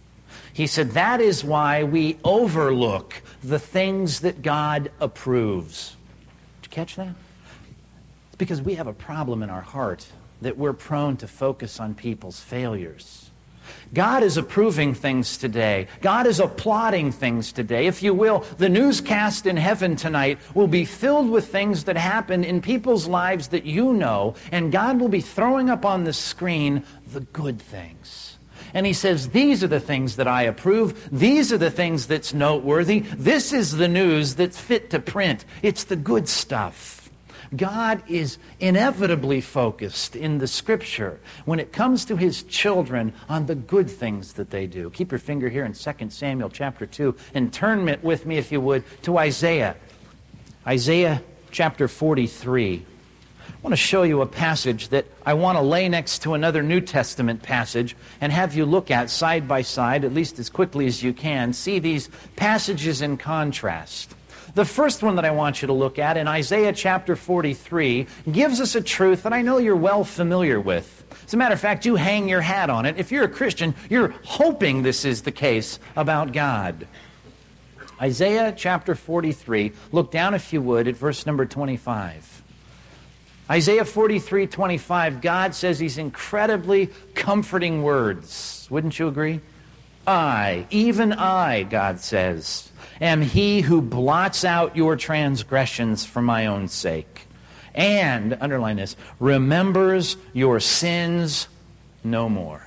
He 0.53 0.67
said, 0.67 0.91
That 0.91 1.21
is 1.21 1.43
why 1.43 1.83
we 1.83 2.17
overlook 2.23 3.21
the 3.43 3.59
things 3.59 4.21
that 4.21 4.41
God 4.41 4.91
approves. 4.99 5.95
Did 6.61 6.71
you 6.71 6.75
catch 6.75 6.95
that? 6.95 7.15
It's 8.27 8.35
because 8.37 8.61
we 8.61 8.75
have 8.75 8.87
a 8.87 8.93
problem 8.93 9.43
in 9.43 9.49
our 9.49 9.61
heart 9.61 10.07
that 10.41 10.57
we're 10.57 10.73
prone 10.73 11.17
to 11.17 11.27
focus 11.27 11.79
on 11.79 11.93
people's 11.95 12.39
failures. 12.39 13.28
God 13.93 14.23
is 14.23 14.37
approving 14.37 14.93
things 14.93 15.37
today. 15.37 15.87
God 16.01 16.27
is 16.27 16.39
applauding 16.39 17.11
things 17.11 17.51
today. 17.51 17.87
If 17.87 18.03
you 18.03 18.13
will, 18.13 18.45
the 18.57 18.69
newscast 18.69 19.45
in 19.45 19.57
heaven 19.57 19.95
tonight 19.95 20.39
will 20.53 20.67
be 20.67 20.85
filled 20.85 21.29
with 21.29 21.47
things 21.47 21.85
that 21.85 21.97
happen 21.97 22.43
in 22.43 22.61
people's 22.61 23.07
lives 23.07 23.47
that 23.49 23.65
you 23.65 23.93
know, 23.93 24.35
and 24.51 24.71
God 24.71 24.99
will 24.99 25.09
be 25.09 25.21
throwing 25.21 25.69
up 25.69 25.85
on 25.85 26.03
the 26.03 26.13
screen 26.13 26.83
the 27.11 27.21
good 27.21 27.59
things. 27.59 28.37
And 28.73 28.85
he 28.85 28.93
says, 28.93 29.29
These 29.29 29.63
are 29.63 29.67
the 29.67 29.79
things 29.79 30.17
that 30.17 30.27
I 30.27 30.43
approve. 30.43 31.09
These 31.11 31.51
are 31.51 31.57
the 31.57 31.71
things 31.71 32.07
that's 32.07 32.33
noteworthy. 32.33 32.99
This 32.99 33.51
is 33.53 33.77
the 33.77 33.87
news 33.87 34.35
that's 34.35 34.59
fit 34.59 34.91
to 34.91 34.99
print. 34.99 35.45
It's 35.63 35.85
the 35.85 35.95
good 35.95 36.29
stuff. 36.29 37.08
God 37.55 38.03
is 38.07 38.37
inevitably 38.59 39.41
focused 39.41 40.15
in 40.15 40.37
the 40.37 40.47
scripture 40.47 41.19
when 41.45 41.59
it 41.59 41.71
comes 41.71 42.05
to 42.05 42.15
his 42.15 42.43
children 42.43 43.13
on 43.27 43.47
the 43.47 43.55
good 43.55 43.89
things 43.89 44.33
that 44.33 44.51
they 44.51 44.67
do. 44.67 44.89
Keep 44.91 45.11
your 45.11 45.19
finger 45.19 45.49
here 45.49 45.65
in 45.65 45.73
2 45.73 46.09
Samuel 46.09 46.49
chapter 46.49 46.85
2 46.85 47.15
and 47.33 47.51
turn 47.51 47.99
with 48.03 48.25
me, 48.25 48.37
if 48.37 48.51
you 48.51 48.61
would, 48.61 48.83
to 49.03 49.17
Isaiah. 49.17 49.75
Isaiah 50.67 51.23
chapter 51.51 51.87
43. 51.87 52.85
I 53.47 53.61
want 53.63 53.73
to 53.73 53.77
show 53.77 54.03
you 54.03 54.21
a 54.21 54.27
passage 54.27 54.89
that 54.89 55.05
I 55.25 55.33
want 55.33 55.57
to 55.57 55.63
lay 55.63 55.89
next 55.89 56.21
to 56.23 56.35
another 56.35 56.61
New 56.61 56.81
Testament 56.81 57.41
passage 57.41 57.95
and 58.21 58.31
have 58.31 58.55
you 58.55 58.65
look 58.65 58.91
at 58.91 59.09
side 59.09 59.47
by 59.47 59.63
side, 59.63 60.05
at 60.05 60.13
least 60.13 60.37
as 60.37 60.49
quickly 60.49 60.85
as 60.85 61.01
you 61.01 61.13
can. 61.13 61.53
See 61.53 61.79
these 61.79 62.09
passages 62.35 63.01
in 63.01 63.17
contrast. 63.17 64.15
The 64.55 64.65
first 64.65 65.03
one 65.03 65.15
that 65.15 65.25
I 65.25 65.31
want 65.31 65.61
you 65.61 65.67
to 65.67 65.73
look 65.73 65.99
at 65.99 66.17
in 66.17 66.27
Isaiah 66.27 66.73
chapter 66.73 67.15
43 67.15 68.07
gives 68.31 68.59
us 68.59 68.73
a 68.75 68.81
truth 68.81 69.23
that 69.23 69.33
I 69.33 69.41
know 69.43 69.59
you're 69.59 69.75
well 69.75 70.03
familiar 70.03 70.59
with. 70.59 70.95
As 71.25 71.33
a 71.33 71.37
matter 71.37 71.53
of 71.53 71.59
fact, 71.59 71.85
you 71.85 71.95
hang 71.95 72.27
your 72.27 72.41
hat 72.41 72.69
on 72.71 72.85
it. 72.85 72.97
If 72.97 73.11
you're 73.11 73.23
a 73.23 73.29
Christian, 73.29 73.75
you're 73.89 74.15
hoping 74.23 74.81
this 74.81 75.05
is 75.05 75.21
the 75.21 75.31
case 75.31 75.79
about 75.95 76.33
God. 76.33 76.87
Isaiah 78.01 78.53
chapter 78.55 78.95
43, 78.95 79.73
look 79.91 80.09
down 80.09 80.33
if 80.33 80.51
you 80.51 80.61
would 80.61 80.87
at 80.87 80.95
verse 80.95 81.25
number 81.25 81.45
25. 81.45 82.43
Isaiah 83.51 83.85
43, 83.85 84.47
25, 84.47 85.21
God 85.21 85.53
says 85.53 85.79
these 85.79 85.97
incredibly 85.97 86.87
comforting 87.13 87.83
words. 87.83 88.67
Wouldn't 88.71 88.97
you 88.97 89.07
agree? 89.07 89.41
I, 90.07 90.65
even 90.69 91.13
I, 91.13 91.63
God 91.63 91.99
says, 91.99 92.71
am 92.99 93.21
he 93.21 93.61
who 93.61 93.81
blots 93.81 94.43
out 94.43 94.75
your 94.75 94.95
transgressions 94.95 96.05
for 96.05 96.21
my 96.21 96.47
own 96.47 96.67
sake. 96.67 97.27
And, 97.75 98.37
underline 98.41 98.77
this, 98.77 98.95
remembers 99.19 100.17
your 100.33 100.59
sins 100.59 101.47
no 102.03 102.27
more. 102.27 102.65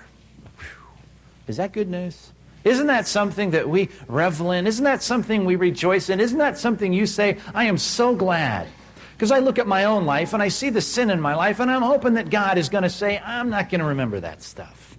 Is 1.48 1.56
that 1.56 1.72
good 1.72 1.88
news? 1.88 2.32
Isn't 2.64 2.86
that 2.86 3.08
something 3.08 3.50
that 3.50 3.68
we 3.68 3.88
revel 4.06 4.52
in? 4.52 4.66
Isn't 4.66 4.84
that 4.84 5.02
something 5.02 5.44
we 5.44 5.56
rejoice 5.56 6.08
in? 6.08 6.20
Isn't 6.20 6.38
that 6.38 6.56
something 6.56 6.92
you 6.92 7.06
say, 7.06 7.38
I 7.52 7.64
am 7.64 7.76
so 7.76 8.14
glad? 8.14 8.68
Because 9.14 9.32
I 9.32 9.40
look 9.40 9.58
at 9.58 9.66
my 9.66 9.84
own 9.84 10.06
life 10.06 10.32
and 10.32 10.42
I 10.42 10.48
see 10.48 10.70
the 10.70 10.80
sin 10.80 11.10
in 11.10 11.20
my 11.20 11.34
life, 11.34 11.60
and 11.60 11.70
I'm 11.70 11.82
hoping 11.82 12.14
that 12.14 12.30
God 12.30 12.58
is 12.58 12.68
going 12.68 12.82
to 12.84 12.90
say, 12.90 13.18
I'm 13.18 13.50
not 13.50 13.68
going 13.68 13.80
to 13.80 13.86
remember 13.86 14.20
that 14.20 14.42
stuff. 14.42 14.96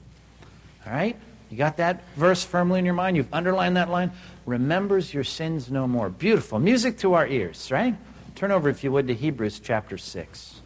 All 0.86 0.94
right? 0.94 1.18
You 1.54 1.60
got 1.60 1.78
that 1.78 2.02
verse 2.16 2.44
firmly 2.44 2.80
in 2.80 2.86
your 2.86 2.96
mind? 2.96 3.16
You've 3.16 3.32
underlined 3.32 3.78
that 3.78 3.88
line? 3.88 4.12
Remembers 4.48 5.14
your 5.14 5.24
sins 5.24 5.70
no 5.70 5.88
more. 5.88 6.10
Beautiful. 6.10 6.58
Music 6.58 6.98
to 6.98 7.14
our 7.14 7.28
ears, 7.28 7.70
right? 7.70 7.96
Turn 8.34 8.50
over, 8.50 8.70
if 8.70 8.84
you 8.84 8.92
would, 8.92 9.08
to 9.08 9.14
Hebrews 9.14 9.60
chapter 9.60 9.96
6. 9.96 10.62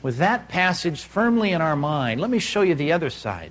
With 0.00 0.18
that 0.18 0.48
passage 0.48 1.02
firmly 1.02 1.50
in 1.50 1.60
our 1.60 1.74
mind, 1.74 2.20
let 2.20 2.30
me 2.30 2.38
show 2.38 2.62
you 2.62 2.76
the 2.76 2.92
other 2.92 3.10
side. 3.10 3.50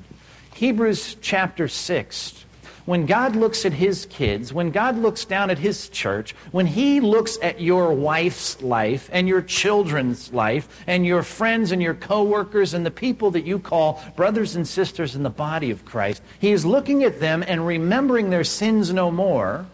Hebrews 0.54 1.18
chapter 1.20 1.68
6 1.68 2.46
when 2.88 3.06
God 3.06 3.36
looks 3.36 3.66
at 3.66 3.74
his 3.74 4.06
kids, 4.06 4.54
when 4.54 4.72
God 4.72 4.98
looks 4.98 5.26
down 5.26 5.50
at 5.50 5.60
his 5.60 5.90
church, 5.90 6.34
when 6.52 6.66
he 6.66 7.02
looks 7.02 7.38
at 7.42 7.60
your 7.60 7.92
wife's 7.92 8.62
life 8.62 9.10
and 9.12 9.28
your 9.28 9.42
children's 9.42 10.32
life 10.32 10.70
and 10.88 11.06
your 11.06 11.22
friends 11.22 11.74
and 11.74 11.84
your 11.84 11.94
coworkers 11.94 12.74
and 12.74 12.86
the 12.86 12.92
people 12.92 13.30
that 13.32 13.46
you 13.46 13.60
call 13.60 14.02
brothers 14.16 14.56
and 14.56 14.66
sisters 14.66 15.18
in 15.18 15.24
the 15.24 15.30
body 15.30 15.70
of 15.70 15.84
Christ, 15.84 16.24
he 16.40 16.54
is 16.54 16.66
looking 16.66 17.04
at 17.04 17.20
them 17.20 17.44
and 17.46 17.68
remembering 17.68 18.30
their 18.30 18.46
sins 18.46 18.94
no 18.94 19.12
more. 19.12 19.66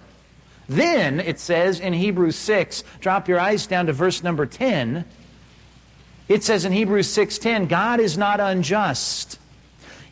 Then 0.67 1.19
it 1.19 1.39
says 1.39 1.79
in 1.79 1.93
Hebrews 1.93 2.35
6, 2.35 2.83
drop 2.99 3.27
your 3.27 3.39
eyes 3.39 3.67
down 3.67 3.85
to 3.85 3.93
verse 3.93 4.23
number 4.23 4.47
10. 4.47 5.05
It 6.27 6.43
says 6.43 6.65
in 6.65 6.71
Hebrews 6.71 7.15
6:10, 7.15 7.67
God 7.67 7.99
is 7.99 8.17
not 8.17 8.39
unjust 8.39 9.37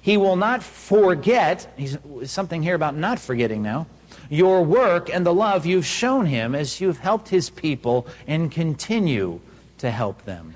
he 0.01 0.17
will 0.17 0.35
not 0.35 0.63
forget, 0.63 1.71
he's, 1.77 1.97
something 2.25 2.63
here 2.63 2.75
about 2.75 2.95
not 2.95 3.19
forgetting 3.19 3.61
now, 3.61 3.87
your 4.29 4.63
work 4.63 5.13
and 5.13 5.25
the 5.25 5.33
love 5.33 5.65
you've 5.65 5.85
shown 5.85 6.25
him 6.25 6.55
as 6.55 6.81
you've 6.81 6.99
helped 6.99 7.29
his 7.29 7.49
people 7.49 8.07
and 8.27 8.51
continue 8.51 9.39
to 9.77 9.91
help 9.91 10.23
them. 10.25 10.53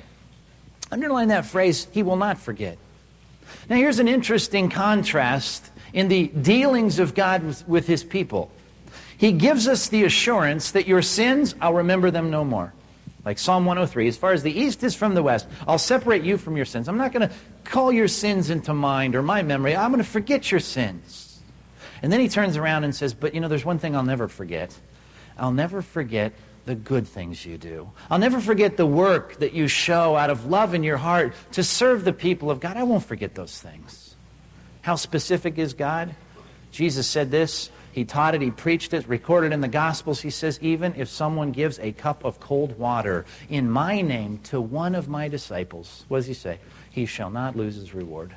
Underline 0.92 1.28
that 1.30 1.46
phrase, 1.46 1.88
he 1.92 2.04
will 2.04 2.16
not 2.16 2.38
forget. 2.38 2.78
Now, 3.70 3.76
here's 3.76 4.00
an 4.00 4.08
interesting 4.08 4.70
contrast 4.70 5.70
in 5.94 6.08
the 6.08 6.28
dealings 6.28 7.00
of 7.00 7.16
God 7.16 7.44
with, 7.44 7.68
with 7.68 7.88
his 7.88 8.04
people. 8.04 8.52
He 9.18 9.32
gives 9.32 9.68
us 9.68 9.88
the 9.90 10.04
assurance 10.04 10.72
that 10.72 10.88
your 10.88 11.02
sins, 11.02 11.56
I'll 11.62 11.74
remember 11.74 12.12
them 12.12 12.30
no 12.30 12.44
more. 12.44 12.74
Like 13.26 13.40
Psalm 13.40 13.66
103, 13.66 14.08
as 14.08 14.18
far 14.18 14.34
as 14.34 14.44
the 14.44 14.58
east 14.58 14.84
is 14.84 14.96
from 14.96 15.16
the 15.16 15.24
west, 15.24 15.48
I'll 15.68 15.80
separate 15.80 16.24
you 16.24 16.38
from 16.38 16.56
your 16.56 16.66
sins. 16.66 16.88
I'm 16.88 16.98
not 16.98 17.12
going 17.12 17.28
to 17.28 17.36
call 17.64 17.92
your 17.92 18.08
sins 18.08 18.52
into 18.52 18.74
mind 18.74 19.16
or 19.16 19.24
my 19.24 19.42
memory. 19.42 19.76
I'm 19.76 19.92
going 19.92 20.04
to 20.04 20.10
forget 20.10 20.52
your 20.52 20.60
sins. 20.60 21.42
And 22.04 22.14
then 22.14 22.20
he 22.20 22.30
turns 22.30 22.56
around 22.56 22.84
and 22.84 22.94
says, 22.94 23.16
But 23.16 23.34
you 23.34 23.42
know, 23.42 23.48
there's 23.48 23.66
one 23.66 23.80
thing 23.80 23.96
I'll 23.96 24.04
never 24.04 24.28
forget. 24.28 24.78
I'll 25.40 25.52
never 25.52 25.82
forget 25.82 26.34
the 26.66 26.76
good 26.76 27.08
things 27.08 27.44
you 27.46 27.58
do. 27.58 27.92
I'll 28.10 28.20
never 28.20 28.40
forget 28.40 28.78
the 28.78 28.86
work 28.86 29.38
that 29.40 29.54
you 29.54 29.68
show 29.68 30.16
out 30.16 30.30
of 30.30 30.46
love 30.46 30.74
in 30.76 30.84
your 30.84 30.98
heart 30.98 31.34
to 31.54 31.64
serve 31.64 32.06
the 32.06 32.14
people 32.14 32.52
of 32.52 32.60
God. 32.60 32.78
I 32.78 32.84
won't 32.84 33.06
forget 33.06 33.34
those 33.34 33.60
things. 33.60 34.16
How 34.82 34.96
specific 34.96 35.58
is 35.58 35.74
God? 35.74 36.14
Jesus 36.72 37.08
said 37.08 37.32
this 37.32 37.72
he 37.96 38.04
taught 38.04 38.36
it, 38.36 38.42
he 38.42 38.52
preached 38.52 38.94
it, 38.94 39.08
recorded 39.08 39.54
in 39.54 39.62
the 39.62 39.70
Gospels. 39.70 40.20
He 40.20 40.30
says, 40.30 40.60
even 40.62 40.94
if 40.98 41.08
someone 41.08 41.54
gives 41.54 41.80
a 41.80 41.94
cup 41.94 42.26
of 42.26 42.42
cold 42.42 42.78
water 42.78 43.26
in 43.48 43.72
my 43.72 44.02
name 44.02 44.40
to 44.44 44.60
one 44.60 44.96
of 44.96 45.08
my 45.08 45.30
disciples, 45.30 46.04
what 46.10 46.18
does 46.18 46.26
he 46.26 46.34
say? 46.34 46.60
He 46.92 47.06
shall 47.06 47.30
not 47.30 47.56
lose 47.56 47.76
his 47.76 47.94
reward. 47.94 48.36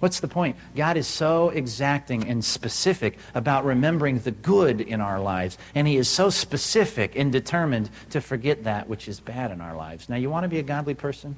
What's 0.00 0.18
the 0.18 0.26
point? 0.26 0.56
God 0.74 0.96
is 0.96 1.06
so 1.06 1.50
exacting 1.50 2.28
and 2.28 2.44
specific 2.44 3.18
about 3.36 3.64
remembering 3.64 4.18
the 4.18 4.32
good 4.32 4.80
in 4.80 5.00
our 5.00 5.20
lives, 5.20 5.58
and 5.76 5.86
He 5.86 5.96
is 5.96 6.08
so 6.08 6.28
specific 6.28 7.14
and 7.14 7.30
determined 7.30 7.90
to 8.10 8.20
forget 8.20 8.64
that 8.64 8.88
which 8.88 9.06
is 9.06 9.20
bad 9.20 9.52
in 9.52 9.60
our 9.60 9.76
lives. 9.76 10.08
Now, 10.08 10.16
you 10.16 10.28
want 10.28 10.42
to 10.42 10.48
be 10.48 10.58
a 10.58 10.64
godly 10.64 10.94
person? 10.94 11.36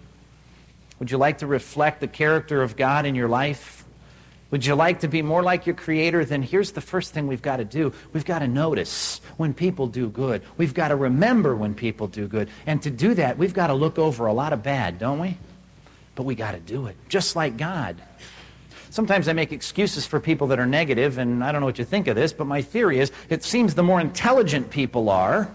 Would 0.99 1.11
you 1.11 1.19
like 1.19 1.39
to 1.39 1.47
reflect 1.47 2.01
the 2.01 2.09
character 2.09 2.63
of 2.63 2.77
God 2.77 3.05
in 3.05 3.15
your 3.15 3.29
life? 3.29 3.85
Would 4.51 4.67
you 4.67 4.75
like 4.75 5.01
to 5.01 5.09
be 5.09 5.23
more 5.23 5.43
like 5.43 5.67
your 5.67 5.77
Creator? 5.77 6.25
Then 6.25 6.43
here's 6.43 6.73
the 6.73 6.81
first 6.81 7.15
thing 7.15 7.29
we've 7.29 7.43
got 7.43 7.59
to 7.59 7.65
do. 7.65 7.93
We've 8.13 8.25
got 8.25 8.41
to 8.41 8.49
notice 8.49 9.21
when 9.37 9.55
people 9.55 9.87
do 9.87 10.09
good. 10.09 10.43
We've 10.57 10.75
got 10.75 10.89
to 10.89 10.97
remember 10.97 11.55
when 11.55 11.75
people 11.75 12.09
do 12.09 12.27
good. 12.27 12.49
And 12.67 12.83
to 12.83 12.91
do 12.91 13.15
that, 13.15 13.39
we've 13.39 13.55
got 13.55 13.69
to 13.69 13.75
look 13.75 13.99
over 13.99 14.27
a 14.27 14.33
lot 14.33 14.53
of 14.53 14.63
bad, 14.63 14.99
don't 14.99 15.21
we? 15.21 15.39
But 16.17 16.25
we 16.25 16.35
got 16.35 16.53
to 16.53 16.61
do 16.61 16.87
it, 16.87 16.97
just 17.09 17.37
like 17.37 17.57
God. 17.57 18.03
Sometimes 18.91 19.29
I 19.29 19.35
make 19.35 19.53
excuses 19.53 20.05
for 20.05 20.19
people 20.19 20.49
that 20.49 20.59
are 20.59 20.67
negative, 20.67 21.19
and 21.19 21.45
I 21.45 21.53
don't 21.53 21.61
know 21.61 21.67
what 21.67 21.79
you 21.79 21.85
think 21.85 22.09
of 22.09 22.17
this, 22.17 22.33
but 22.33 22.47
my 22.47 22.61
theory 22.61 22.99
is 22.99 23.13
it 23.29 23.45
seems 23.45 23.75
the 23.75 23.85
more 23.85 24.01
intelligent 24.01 24.71
people 24.71 25.09
are, 25.09 25.49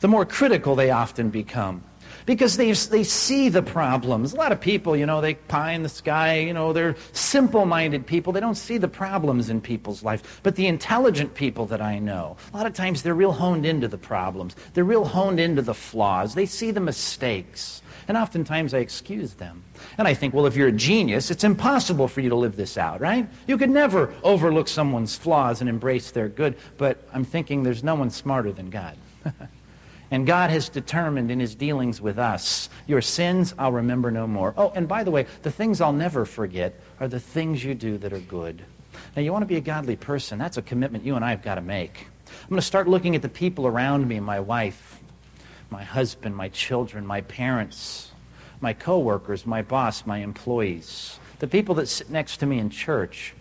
the 0.00 0.08
more 0.08 0.26
critical 0.26 0.76
they 0.76 0.90
often 0.90 1.30
become 1.30 1.82
because 2.28 2.58
they, 2.58 2.70
they 2.72 3.04
see 3.04 3.48
the 3.48 3.62
problems. 3.62 4.34
A 4.34 4.36
lot 4.36 4.52
of 4.52 4.60
people, 4.60 4.94
you 4.94 5.06
know, 5.06 5.22
they 5.22 5.36
pie 5.36 5.72
in 5.72 5.82
the 5.82 5.88
sky, 5.88 6.40
you 6.40 6.52
know, 6.52 6.74
they're 6.74 6.94
simple 7.12 7.64
minded 7.64 8.06
people. 8.06 8.34
They 8.34 8.40
don't 8.40 8.54
see 8.54 8.76
the 8.76 8.86
problems 8.86 9.48
in 9.48 9.62
people's 9.62 10.02
life. 10.02 10.42
But 10.42 10.54
the 10.54 10.66
intelligent 10.66 11.32
people 11.34 11.64
that 11.68 11.80
I 11.80 11.98
know, 11.98 12.36
a 12.52 12.56
lot 12.58 12.66
of 12.66 12.74
times 12.74 13.02
they're 13.02 13.14
real 13.14 13.32
honed 13.32 13.64
into 13.64 13.88
the 13.88 13.96
problems, 13.96 14.56
they're 14.74 14.84
real 14.84 15.06
honed 15.06 15.40
into 15.40 15.62
the 15.62 15.72
flaws, 15.72 16.34
they 16.34 16.44
see 16.44 16.70
the 16.70 16.80
mistakes. 16.80 17.80
And 18.08 18.18
oftentimes 18.18 18.74
I 18.74 18.80
excuse 18.80 19.32
them. 19.32 19.64
And 19.96 20.06
I 20.06 20.12
think, 20.12 20.34
well, 20.34 20.44
if 20.44 20.54
you're 20.54 20.68
a 20.68 20.72
genius, 20.72 21.30
it's 21.30 21.44
impossible 21.44 22.08
for 22.08 22.20
you 22.20 22.28
to 22.28 22.36
live 22.36 22.56
this 22.56 22.76
out, 22.76 23.00
right? 23.00 23.26
You 23.46 23.56
could 23.56 23.70
never 23.70 24.12
overlook 24.22 24.68
someone's 24.68 25.16
flaws 25.16 25.62
and 25.62 25.70
embrace 25.70 26.10
their 26.10 26.28
good. 26.28 26.56
But 26.76 27.08
I'm 27.10 27.24
thinking 27.24 27.62
there's 27.62 27.82
no 27.82 27.94
one 27.94 28.10
smarter 28.10 28.52
than 28.52 28.68
God. 28.68 28.98
And 30.10 30.26
God 30.26 30.50
has 30.50 30.68
determined 30.68 31.30
in 31.30 31.38
his 31.38 31.54
dealings 31.54 32.00
with 32.00 32.18
us, 32.18 32.70
your 32.86 33.02
sins 33.02 33.54
I'll 33.58 33.72
remember 33.72 34.10
no 34.10 34.26
more. 34.26 34.54
Oh, 34.56 34.72
and 34.74 34.88
by 34.88 35.04
the 35.04 35.10
way, 35.10 35.26
the 35.42 35.50
things 35.50 35.80
I'll 35.80 35.92
never 35.92 36.24
forget 36.24 36.74
are 36.98 37.08
the 37.08 37.20
things 37.20 37.62
you 37.62 37.74
do 37.74 37.98
that 37.98 38.12
are 38.12 38.20
good. 38.20 38.64
Now, 39.14 39.22
you 39.22 39.32
want 39.32 39.42
to 39.42 39.46
be 39.46 39.56
a 39.56 39.60
godly 39.60 39.96
person. 39.96 40.38
That's 40.38 40.56
a 40.56 40.62
commitment 40.62 41.04
you 41.04 41.16
and 41.16 41.24
I 41.24 41.30
have 41.30 41.42
got 41.42 41.56
to 41.56 41.60
make. 41.60 42.06
I'm 42.26 42.48
going 42.48 42.60
to 42.60 42.66
start 42.66 42.88
looking 42.88 43.14
at 43.14 43.22
the 43.22 43.28
people 43.28 43.66
around 43.66 44.08
me 44.08 44.20
my 44.20 44.40
wife, 44.40 45.00
my 45.70 45.82
husband, 45.82 46.34
my 46.34 46.48
children, 46.48 47.06
my 47.06 47.20
parents, 47.22 48.12
my 48.60 48.72
coworkers, 48.72 49.46
my 49.46 49.62
boss, 49.62 50.06
my 50.06 50.18
employees, 50.18 51.20
the 51.38 51.46
people 51.46 51.74
that 51.76 51.86
sit 51.86 52.10
next 52.10 52.38
to 52.38 52.46
me 52.46 52.58
in 52.58 52.70
church. 52.70 53.34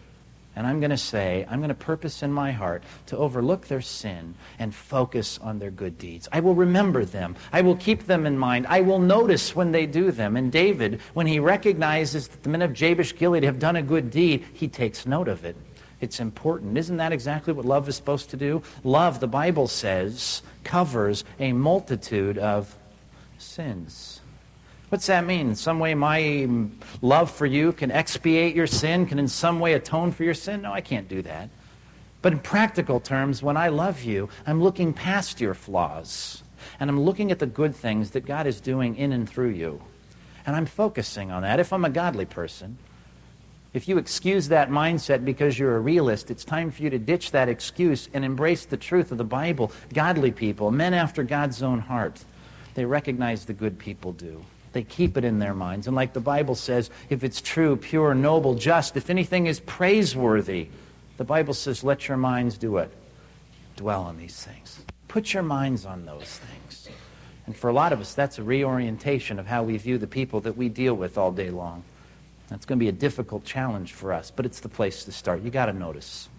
And 0.58 0.66
I'm 0.66 0.80
going 0.80 0.90
to 0.90 0.98
say, 0.98 1.46
I'm 1.48 1.60
going 1.60 1.70
to 1.70 1.76
purpose 1.76 2.24
in 2.24 2.34
my 2.34 2.52
heart 2.52 2.82
to 3.06 3.18
overlook 3.18 3.68
their 3.68 3.80
sin 3.80 4.34
and 4.58 4.74
focus 4.74 5.38
on 5.38 5.60
their 5.60 5.70
good 5.70 6.00
deeds. 6.00 6.28
I 6.32 6.40
will 6.40 6.56
remember 6.56 7.06
them. 7.06 7.36
I 7.54 7.62
will 7.62 7.76
keep 7.76 8.08
them 8.08 8.26
in 8.26 8.40
mind. 8.40 8.66
I 8.66 8.82
will 8.82 8.98
notice 8.98 9.56
when 9.56 9.72
they 9.72 9.86
do 9.86 10.10
them. 10.10 10.36
And 10.36 10.52
David, 10.52 11.00
when 11.14 11.28
he 11.28 11.40
recognizes 11.40 12.28
that 12.30 12.42
the 12.42 12.50
men 12.50 12.64
of 12.64 12.74
Jabesh 12.74 13.16
Gilead 13.16 13.44
have 13.44 13.60
done 13.60 13.76
a 13.76 13.84
good 13.84 14.10
deed, 14.10 14.46
he 14.52 14.68
takes 14.68 15.06
note 15.06 15.28
of 15.28 15.46
it. 15.46 15.56
It's 16.02 16.20
important. 16.20 16.76
Isn't 16.76 16.98
that 16.98 17.12
exactly 17.12 17.54
what 17.54 17.66
love 17.66 17.88
is 17.88 17.96
supposed 17.96 18.32
to 18.32 18.38
do? 18.38 18.64
Love, 18.84 19.20
the 19.20 19.28
Bible 19.28 19.68
says, 19.68 20.42
covers 20.64 21.24
a 21.40 21.54
multitude 21.54 22.40
of 22.40 22.76
sins. 23.38 24.22
What's 24.90 25.08
that 25.08 25.26
mean? 25.26 25.50
In 25.50 25.56
some 25.56 25.80
way, 25.80 25.96
my 25.96 26.48
love 27.02 27.30
for 27.30 27.46
you 27.46 27.74
can 27.74 27.92
expiate 27.92 28.56
your 28.56 28.68
sin, 28.68 29.06
can 29.06 29.20
in 29.20 29.28
some 29.28 29.60
way 29.60 29.74
atone 29.74 30.14
for 30.14 30.24
your 30.24 30.34
sin? 30.34 30.62
No, 30.62 30.72
I 30.72 30.82
can't 30.82 31.10
do 31.10 31.22
that. 31.24 31.50
But 32.22 32.34
in 32.34 32.40
practical 32.40 33.00
terms, 33.00 33.44
when 33.44 33.58
I 33.58 33.68
love 33.68 34.04
you, 34.04 34.30
I'm 34.46 34.62
looking 34.62 34.94
past 34.94 35.42
your 35.42 35.54
flaws. 35.54 36.42
And 36.80 36.90
I'm 36.90 37.02
looking 37.02 37.32
at 37.32 37.40
the 37.40 37.46
good 37.46 37.76
things 37.76 38.12
that 38.12 38.26
God 38.26 38.48
is 38.48 38.62
doing 38.62 38.96
in 38.96 39.12
and 39.12 39.30
through 39.30 39.50
you. 39.50 39.82
And 40.46 40.56
I'm 40.56 40.66
focusing 40.66 41.32
on 41.32 41.42
that. 41.42 41.60
If 41.60 41.74
I'm 41.74 41.86
a 41.86 41.90
godly 41.90 42.26
person, 42.26 42.78
if 43.74 43.88
you 43.88 43.98
excuse 43.98 44.48
that 44.48 44.70
mindset 44.70 45.26
because 45.26 45.60
you're 45.60 45.76
a 45.76 45.80
realist, 45.80 46.32
it's 46.32 46.46
time 46.46 46.72
for 46.72 46.82
you 46.82 46.90
to 46.90 46.98
ditch 46.98 47.32
that 47.32 47.50
excuse 47.50 48.10
and 48.14 48.24
embrace 48.24 48.66
the 48.66 48.78
truth 48.78 49.12
of 49.12 49.18
the 49.18 49.24
Bible. 49.24 49.72
Godly 49.94 50.32
people, 50.32 50.72
men 50.72 50.94
after 50.94 51.24
God's 51.24 51.62
own 51.62 51.80
heart, 51.80 52.24
they 52.74 52.86
recognize 52.86 53.46
the 53.46 53.54
good 53.54 53.78
people 53.78 54.14
do. 54.14 54.44
They 54.74 54.84
keep 54.84 55.18
it 55.18 55.24
in 55.24 55.40
their 55.40 55.54
minds. 55.54 55.88
And 55.88 55.96
like 55.96 56.14
the 56.14 56.20
Bible 56.20 56.56
says, 56.56 56.90
if 57.10 57.24
it's 57.24 57.42
true, 57.42 57.76
pure, 57.76 58.14
noble, 58.14 58.56
just, 58.56 58.98
if 58.98 59.10
anything 59.10 59.48
is 59.48 59.60
praiseworthy, 59.60 60.68
the 61.18 61.24
Bible 61.24 61.54
says, 61.54 61.84
let 61.84 62.08
your 62.08 62.18
minds 62.18 62.58
do 62.58 62.78
it. 62.78 62.92
Dwell 63.76 64.04
on 64.04 64.18
these 64.18 64.44
things. 64.44 64.80
Put 65.08 65.34
your 65.34 65.44
minds 65.44 65.86
on 65.86 66.06
those 66.06 66.40
things. 66.40 66.90
And 67.46 67.56
for 67.56 67.70
a 67.70 67.74
lot 67.74 67.94
of 67.94 68.02
us, 68.02 68.14
that's 68.14 68.40
a 68.40 68.44
reorientation 68.44 69.40
of 69.40 69.48
how 69.48 69.64
we 69.64 69.78
view 69.78 69.98
the 69.98 70.08
people 70.08 70.42
that 70.42 70.58
we 70.58 70.68
deal 70.68 70.94
with 70.94 71.18
all 71.18 71.32
day 71.32 71.50
long. 71.50 71.84
That's 72.50 72.66
going 72.66 72.78
to 72.78 72.84
be 72.84 72.90
a 72.90 72.94
difficult 72.94 73.46
challenge 73.46 73.94
for 73.94 74.14
us, 74.14 74.32
but 74.32 74.46
it's 74.46 74.60
the 74.60 74.70
place 74.70 75.06
to 75.06 75.12
start. 75.12 75.42
You 75.42 75.50
got 75.50 75.68
to 75.68 75.74
notice. 75.74 76.30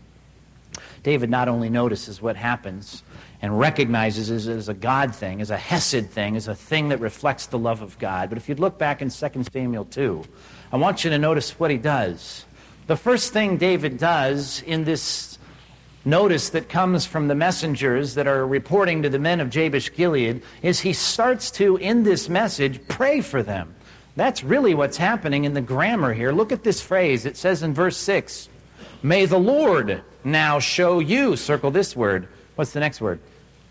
David 1.03 1.31
not 1.31 1.49
only 1.49 1.69
notices 1.69 2.21
what 2.21 2.37
happens 2.37 3.03
and 3.41 3.59
recognizes 3.59 4.49
it 4.49 4.57
as 4.57 4.69
a 4.69 4.75
God 4.75 5.15
thing, 5.15 5.41
as 5.41 5.51
a 5.51 5.57
Hesed 5.57 6.11
thing, 6.11 6.37
as 6.37 6.49
a 6.49 6.55
thing 6.55 6.89
that 6.89 7.01
reflects 7.01 7.47
the 7.47 7.59
love 7.59 7.83
of 7.83 7.99
God, 7.99 8.29
but 8.29 8.39
if 8.39 8.49
you'd 8.49 8.61
look 8.61 8.79
back 8.79 9.01
in 9.01 9.11
2 9.11 9.45
Samuel 9.53 9.85
2, 9.85 10.25
I 10.73 10.77
want 10.77 11.05
you 11.05 11.11
to 11.11 11.19
notice 11.19 11.59
what 11.59 11.71
he 11.71 11.79
does. 11.79 12.45
The 12.87 12.97
first 12.97 13.33
thing 13.33 13.57
David 13.59 13.99
does 13.99 14.63
in 14.63 14.85
this 14.85 15.39
notice 16.05 16.51
that 16.51 16.69
comes 16.69 17.07
from 17.07 17.29
the 17.29 17.35
messengers 17.35 18.15
that 18.15 18.27
are 18.27 18.47
reporting 18.47 19.03
to 19.03 19.11
the 19.11 19.19
men 19.19 19.41
of 19.41 19.51
Jabesh 19.51 19.93
Gilead 19.95 20.43
is 20.63 20.81
he 20.81 20.93
starts 20.93 21.51
to, 21.53 21.77
in 21.77 22.03
this 22.03 22.29
message, 22.29 22.81
pray 22.89 23.21
for 23.21 23.43
them. 23.43 23.75
That's 24.17 24.43
really 24.43 24.75
what's 24.75 24.97
happening 24.97 25.45
in 25.45 25.55
the 25.55 25.61
grammar 25.61 26.13
here. 26.13 26.33
Look 26.33 26.51
at 26.51 26.65
this 26.65 26.81
phrase. 26.81 27.25
It 27.25 27.37
says 27.37 27.63
in 27.63 27.73
verse 27.73 27.97
6 27.97 28.49
May 29.03 29.27
the 29.27 29.39
Lord 29.39 30.03
now 30.25 30.59
show 30.59 30.99
you, 30.99 31.37
circle 31.37 31.71
this 31.71 31.97
word. 31.97 32.29
What's 32.57 32.73
the 32.73 32.81
next 32.81 33.01
word? 33.01 33.21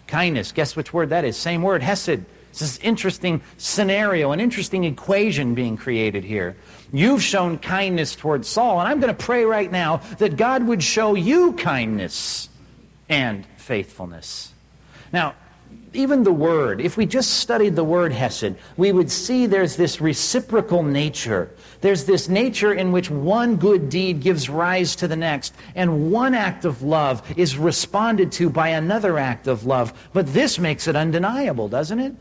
Kindness. 0.08 0.52
Guess 0.52 0.76
which 0.76 0.94
word 0.94 1.10
that 1.10 1.26
is? 1.26 1.36
Same 1.38 1.62
word, 1.62 1.84
Hesed. 1.84 2.24
This 2.52 2.62
is 2.62 2.80
interesting 2.80 3.42
scenario, 3.58 4.32
an 4.32 4.40
interesting 4.40 4.84
equation 4.84 5.54
being 5.54 5.78
created 5.78 6.24
here. 6.24 6.56
You've 6.92 7.22
shown 7.22 7.60
kindness 7.60 8.16
towards 8.16 8.48
Saul, 8.48 8.80
and 8.80 8.88
I'm 8.88 9.00
going 9.00 9.16
to 9.16 9.24
pray 9.24 9.46
right 9.46 9.72
now 9.72 9.98
that 10.18 10.38
God 10.38 10.66
would 10.66 10.82
show 10.82 11.14
you 11.14 11.54
kindness 11.54 12.50
and 13.10 13.46
faithfulness. 13.58 14.54
Now, 15.14 15.36
even 15.94 16.24
the 16.24 16.32
word, 16.32 16.82
if 16.82 16.98
we 16.98 17.06
just 17.06 17.36
studied 17.36 17.76
the 17.76 17.84
word 17.84 18.12
Hesed, 18.12 18.56
we 18.76 18.92
would 18.92 19.10
see 19.10 19.46
there's 19.46 19.76
this 19.76 20.02
reciprocal 20.02 20.84
nature. 20.84 21.50
There's 21.82 22.06
this 22.06 22.28
nature 22.28 22.74
in 22.74 22.92
which 22.92 23.10
one 23.10 23.56
good 23.56 23.90
deed 23.90 24.22
gives 24.22 24.50
rise 24.50 24.96
to 24.98 25.08
the 25.08 25.16
next, 25.16 25.54
and 25.76 26.12
one 26.12 26.34
act 26.34 26.66
of 26.66 26.82
love 26.82 27.24
is 27.38 27.58
responded 27.58 28.32
to 28.34 28.50
by 28.50 28.70
another 28.70 29.18
act 29.18 29.48
of 29.48 29.66
love. 29.66 29.94
But 30.14 30.34
this 30.34 30.60
makes 30.60 30.88
it 30.88 30.96
undeniable, 30.96 31.68
doesn't 31.68 32.00
it? 32.00 32.16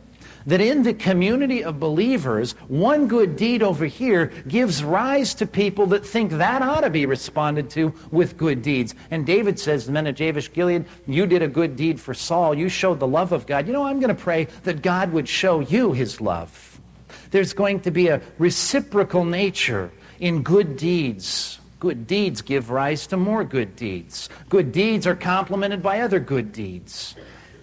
That 0.46 0.60
in 0.60 0.82
the 0.82 0.94
community 0.94 1.62
of 1.62 1.80
believers, 1.80 2.52
one 2.68 3.08
good 3.08 3.36
deed 3.36 3.62
over 3.62 3.86
here 3.86 4.26
gives 4.48 4.82
rise 4.84 5.34
to 5.34 5.46
people 5.46 5.86
that 5.86 6.06
think 6.06 6.32
that 6.32 6.62
ought 6.62 6.80
to 6.80 6.90
be 6.90 7.06
responded 7.06 7.70
to 7.70 7.92
with 8.10 8.36
good 8.36 8.62
deeds. 8.62 8.94
And 9.10 9.26
David 9.26 9.58
says, 9.58 9.86
the 9.86 9.92
men 9.92 10.06
of 10.06 10.14
Jabesh 10.14 10.52
Gilead, 10.52 10.84
you 11.06 11.26
did 11.26 11.42
a 11.42 11.48
good 11.48 11.76
deed 11.76 12.00
for 12.00 12.14
Saul. 12.14 12.54
You 12.54 12.68
showed 12.68 13.00
the 13.00 13.06
love 13.06 13.32
of 13.32 13.46
God. 13.46 13.66
You 13.66 13.72
know, 13.72 13.84
I'm 13.84 14.00
going 14.00 14.14
to 14.14 14.22
pray 14.22 14.46
that 14.64 14.82
God 14.82 15.12
would 15.12 15.28
show 15.28 15.60
you 15.60 15.92
his 15.92 16.20
love. 16.20 16.80
There's 17.30 17.52
going 17.52 17.80
to 17.80 17.90
be 17.90 18.08
a 18.08 18.20
reciprocal 18.38 19.24
nature 19.24 19.90
in 20.20 20.42
good 20.42 20.76
deeds. 20.76 21.58
Good 21.80 22.06
deeds 22.06 22.40
give 22.40 22.70
rise 22.70 23.06
to 23.08 23.16
more 23.16 23.44
good 23.44 23.76
deeds. 23.76 24.28
Good 24.48 24.72
deeds 24.72 25.06
are 25.06 25.16
complemented 25.16 25.82
by 25.82 26.00
other 26.00 26.20
good 26.20 26.52
deeds 26.52 27.14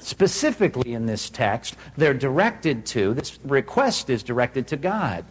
specifically 0.04 0.94
in 0.94 1.06
this 1.06 1.30
text, 1.30 1.76
they're 1.98 2.14
directed 2.14 2.86
to, 2.88 3.14
this 3.14 3.40
request 3.44 4.10
is 4.10 4.24
directed 4.24 4.68
to 4.68 4.78
God. 4.78 5.26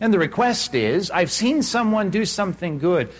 And 0.00 0.12
the 0.12 0.18
request 0.18 0.74
is, 0.74 1.10
I've 1.10 1.30
seen 1.30 1.62
someone 1.62 2.10
do 2.10 2.24
something 2.24 2.78
good. 2.78 3.10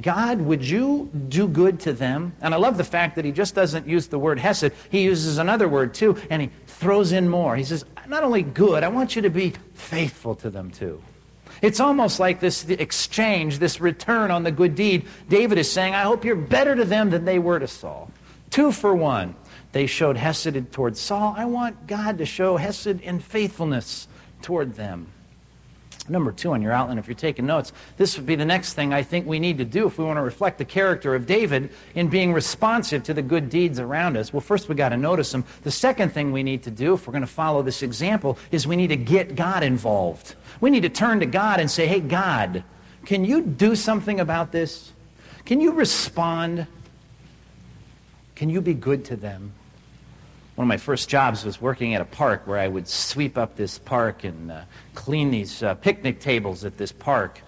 God, 0.00 0.40
would 0.40 0.64
you 0.64 1.08
do 1.28 1.46
good 1.46 1.80
to 1.80 1.92
them? 1.92 2.34
And 2.40 2.52
I 2.52 2.56
love 2.56 2.76
the 2.76 2.84
fact 2.84 3.14
that 3.16 3.24
he 3.24 3.30
just 3.32 3.54
doesn't 3.54 3.86
use 3.86 4.08
the 4.08 4.18
word 4.18 4.38
hesed, 4.38 4.72
he 4.90 5.02
uses 5.02 5.38
another 5.38 5.68
word 5.68 5.94
too, 5.94 6.16
and 6.28 6.42
he 6.42 6.50
throws 6.66 7.12
in 7.12 7.28
more. 7.28 7.56
He 7.56 7.64
says, 7.64 7.84
not 8.08 8.24
only 8.24 8.42
good, 8.42 8.82
I 8.82 8.88
want 8.88 9.16
you 9.16 9.22
to 9.22 9.30
be 9.30 9.54
faithful 9.74 10.34
to 10.36 10.50
them 10.50 10.70
too. 10.70 11.00
It's 11.62 11.80
almost 11.80 12.20
like 12.20 12.40
this 12.40 12.68
exchange, 12.68 13.58
this 13.58 13.80
return 13.80 14.30
on 14.30 14.42
the 14.42 14.50
good 14.50 14.74
deed. 14.74 15.06
David 15.28 15.56
is 15.58 15.70
saying, 15.70 15.94
I 15.94 16.02
hope 16.02 16.24
you're 16.24 16.36
better 16.36 16.74
to 16.74 16.84
them 16.84 17.10
than 17.10 17.24
they 17.24 17.38
were 17.38 17.58
to 17.58 17.68
Saul. 17.68 18.10
Two 18.50 18.72
for 18.72 18.94
one. 18.94 19.34
They 19.76 19.86
showed 19.86 20.16
Hesed 20.16 20.72
toward 20.72 20.96
Saul. 20.96 21.34
I 21.36 21.44
want 21.44 21.86
God 21.86 22.16
to 22.16 22.24
show 22.24 22.56
Hesed 22.56 23.02
in 23.02 23.20
faithfulness 23.20 24.08
toward 24.40 24.74
them. 24.74 25.08
Number 26.08 26.32
two 26.32 26.52
on 26.52 26.62
your 26.62 26.72
outline, 26.72 26.96
if 26.96 27.06
you're 27.08 27.14
taking 27.14 27.44
notes, 27.44 27.74
this 27.98 28.16
would 28.16 28.24
be 28.24 28.36
the 28.36 28.46
next 28.46 28.72
thing 28.72 28.94
I 28.94 29.02
think 29.02 29.26
we 29.26 29.38
need 29.38 29.58
to 29.58 29.66
do 29.66 29.86
if 29.86 29.98
we 29.98 30.04
want 30.06 30.16
to 30.16 30.22
reflect 30.22 30.56
the 30.56 30.64
character 30.64 31.14
of 31.14 31.26
David 31.26 31.68
in 31.94 32.08
being 32.08 32.32
responsive 32.32 33.02
to 33.02 33.12
the 33.12 33.20
good 33.20 33.50
deeds 33.50 33.78
around 33.78 34.16
us. 34.16 34.32
Well, 34.32 34.40
first 34.40 34.66
we've 34.66 34.78
got 34.78 34.88
to 34.88 34.96
notice 34.96 35.30
them. 35.30 35.44
The 35.62 35.70
second 35.70 36.08
thing 36.08 36.32
we 36.32 36.42
need 36.42 36.62
to 36.62 36.70
do, 36.70 36.94
if 36.94 37.06
we're 37.06 37.12
going 37.12 37.20
to 37.20 37.26
follow 37.26 37.60
this 37.60 37.82
example, 37.82 38.38
is 38.50 38.66
we 38.66 38.76
need 38.76 38.88
to 38.88 38.96
get 38.96 39.36
God 39.36 39.62
involved. 39.62 40.36
We 40.58 40.70
need 40.70 40.84
to 40.84 40.88
turn 40.88 41.20
to 41.20 41.26
God 41.26 41.60
and 41.60 41.70
say, 41.70 41.86
hey, 41.86 42.00
God, 42.00 42.64
can 43.04 43.26
you 43.26 43.42
do 43.42 43.76
something 43.76 44.20
about 44.20 44.52
this? 44.52 44.90
Can 45.44 45.60
you 45.60 45.72
respond? 45.72 46.66
Can 48.36 48.48
you 48.48 48.62
be 48.62 48.72
good 48.72 49.04
to 49.04 49.16
them? 49.16 49.52
One 50.56 50.64
of 50.64 50.68
my 50.68 50.78
first 50.78 51.08
jobs 51.10 51.44
was 51.44 51.60
working 51.60 51.94
at 51.94 52.00
a 52.00 52.06
park 52.06 52.46
where 52.46 52.58
I 52.58 52.66
would 52.66 52.88
sweep 52.88 53.36
up 53.36 53.56
this 53.56 53.78
park 53.78 54.24
and 54.24 54.50
uh, 54.50 54.62
clean 54.94 55.30
these 55.30 55.62
uh, 55.62 55.74
picnic 55.74 56.18
tables 56.18 56.64
at 56.64 56.78
this 56.78 56.92
park. 56.92 57.42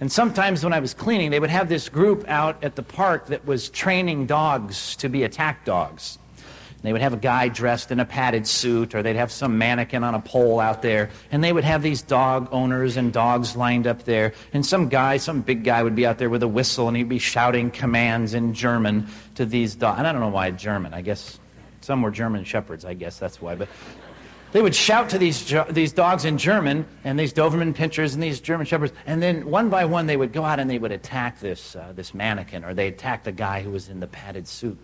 And 0.00 0.10
sometimes 0.10 0.64
when 0.64 0.72
I 0.72 0.80
was 0.80 0.94
cleaning, 0.94 1.30
they 1.30 1.40
would 1.40 1.50
have 1.50 1.68
this 1.68 1.90
group 1.90 2.26
out 2.28 2.64
at 2.64 2.74
the 2.74 2.82
park 2.82 3.26
that 3.26 3.46
was 3.46 3.68
training 3.68 4.26
dogs 4.26 4.96
to 4.96 5.08
be 5.10 5.22
attack 5.22 5.66
dogs. 5.66 6.18
They 6.82 6.92
would 6.92 7.02
have 7.02 7.12
a 7.12 7.18
guy 7.18 7.48
dressed 7.48 7.90
in 7.90 8.00
a 8.00 8.04
padded 8.04 8.46
suit, 8.46 8.94
or 8.94 9.02
they'd 9.02 9.16
have 9.16 9.32
some 9.32 9.58
mannequin 9.58 10.04
on 10.04 10.14
a 10.14 10.20
pole 10.20 10.60
out 10.60 10.82
there, 10.82 11.10
and 11.30 11.42
they 11.42 11.52
would 11.52 11.64
have 11.64 11.82
these 11.82 12.00
dog 12.00 12.48
owners 12.52 12.96
and 12.96 13.12
dogs 13.12 13.56
lined 13.56 13.86
up 13.86 14.04
there. 14.04 14.34
And 14.52 14.64
some 14.64 14.88
guy, 14.88 15.16
some 15.16 15.40
big 15.42 15.64
guy, 15.64 15.82
would 15.82 15.96
be 15.96 16.06
out 16.06 16.18
there 16.18 16.30
with 16.30 16.42
a 16.42 16.48
whistle, 16.48 16.88
and 16.88 16.96
he'd 16.96 17.08
be 17.08 17.18
shouting 17.18 17.70
commands 17.70 18.34
in 18.34 18.54
German 18.54 19.08
to 19.34 19.44
these 19.44 19.74
dogs. 19.74 19.98
And 19.98 20.06
I 20.06 20.12
don't 20.12 20.20
know 20.20 20.28
why 20.28 20.50
German. 20.52 20.94
I 20.94 21.02
guess 21.02 21.40
some 21.86 22.02
were 22.02 22.10
German 22.10 22.42
shepherds. 22.42 22.84
I 22.84 22.94
guess 22.94 23.18
that's 23.18 23.40
why. 23.40 23.54
But 23.54 23.68
they 24.52 24.60
would 24.60 24.74
shout 24.74 25.10
to 25.10 25.18
these, 25.18 25.54
these 25.70 25.92
dogs 25.92 26.24
in 26.24 26.36
German, 26.36 26.84
and 27.04 27.18
these 27.18 27.32
Doberman 27.32 27.74
pinschers 27.74 28.14
and 28.14 28.22
these 28.22 28.40
German 28.40 28.66
shepherds, 28.66 28.92
and 29.06 29.22
then 29.22 29.48
one 29.48 29.70
by 29.70 29.84
one 29.84 30.06
they 30.06 30.16
would 30.16 30.32
go 30.32 30.44
out 30.44 30.58
and 30.58 30.68
they 30.68 30.78
would 30.78 30.92
attack 30.92 31.38
this, 31.40 31.76
uh, 31.76 31.92
this 31.94 32.12
mannequin, 32.12 32.64
or 32.64 32.74
they 32.74 32.88
attack 32.88 33.22
the 33.22 33.32
guy 33.32 33.62
who 33.62 33.70
was 33.70 33.88
in 33.88 34.00
the 34.00 34.06
padded 34.06 34.48
suit. 34.48 34.78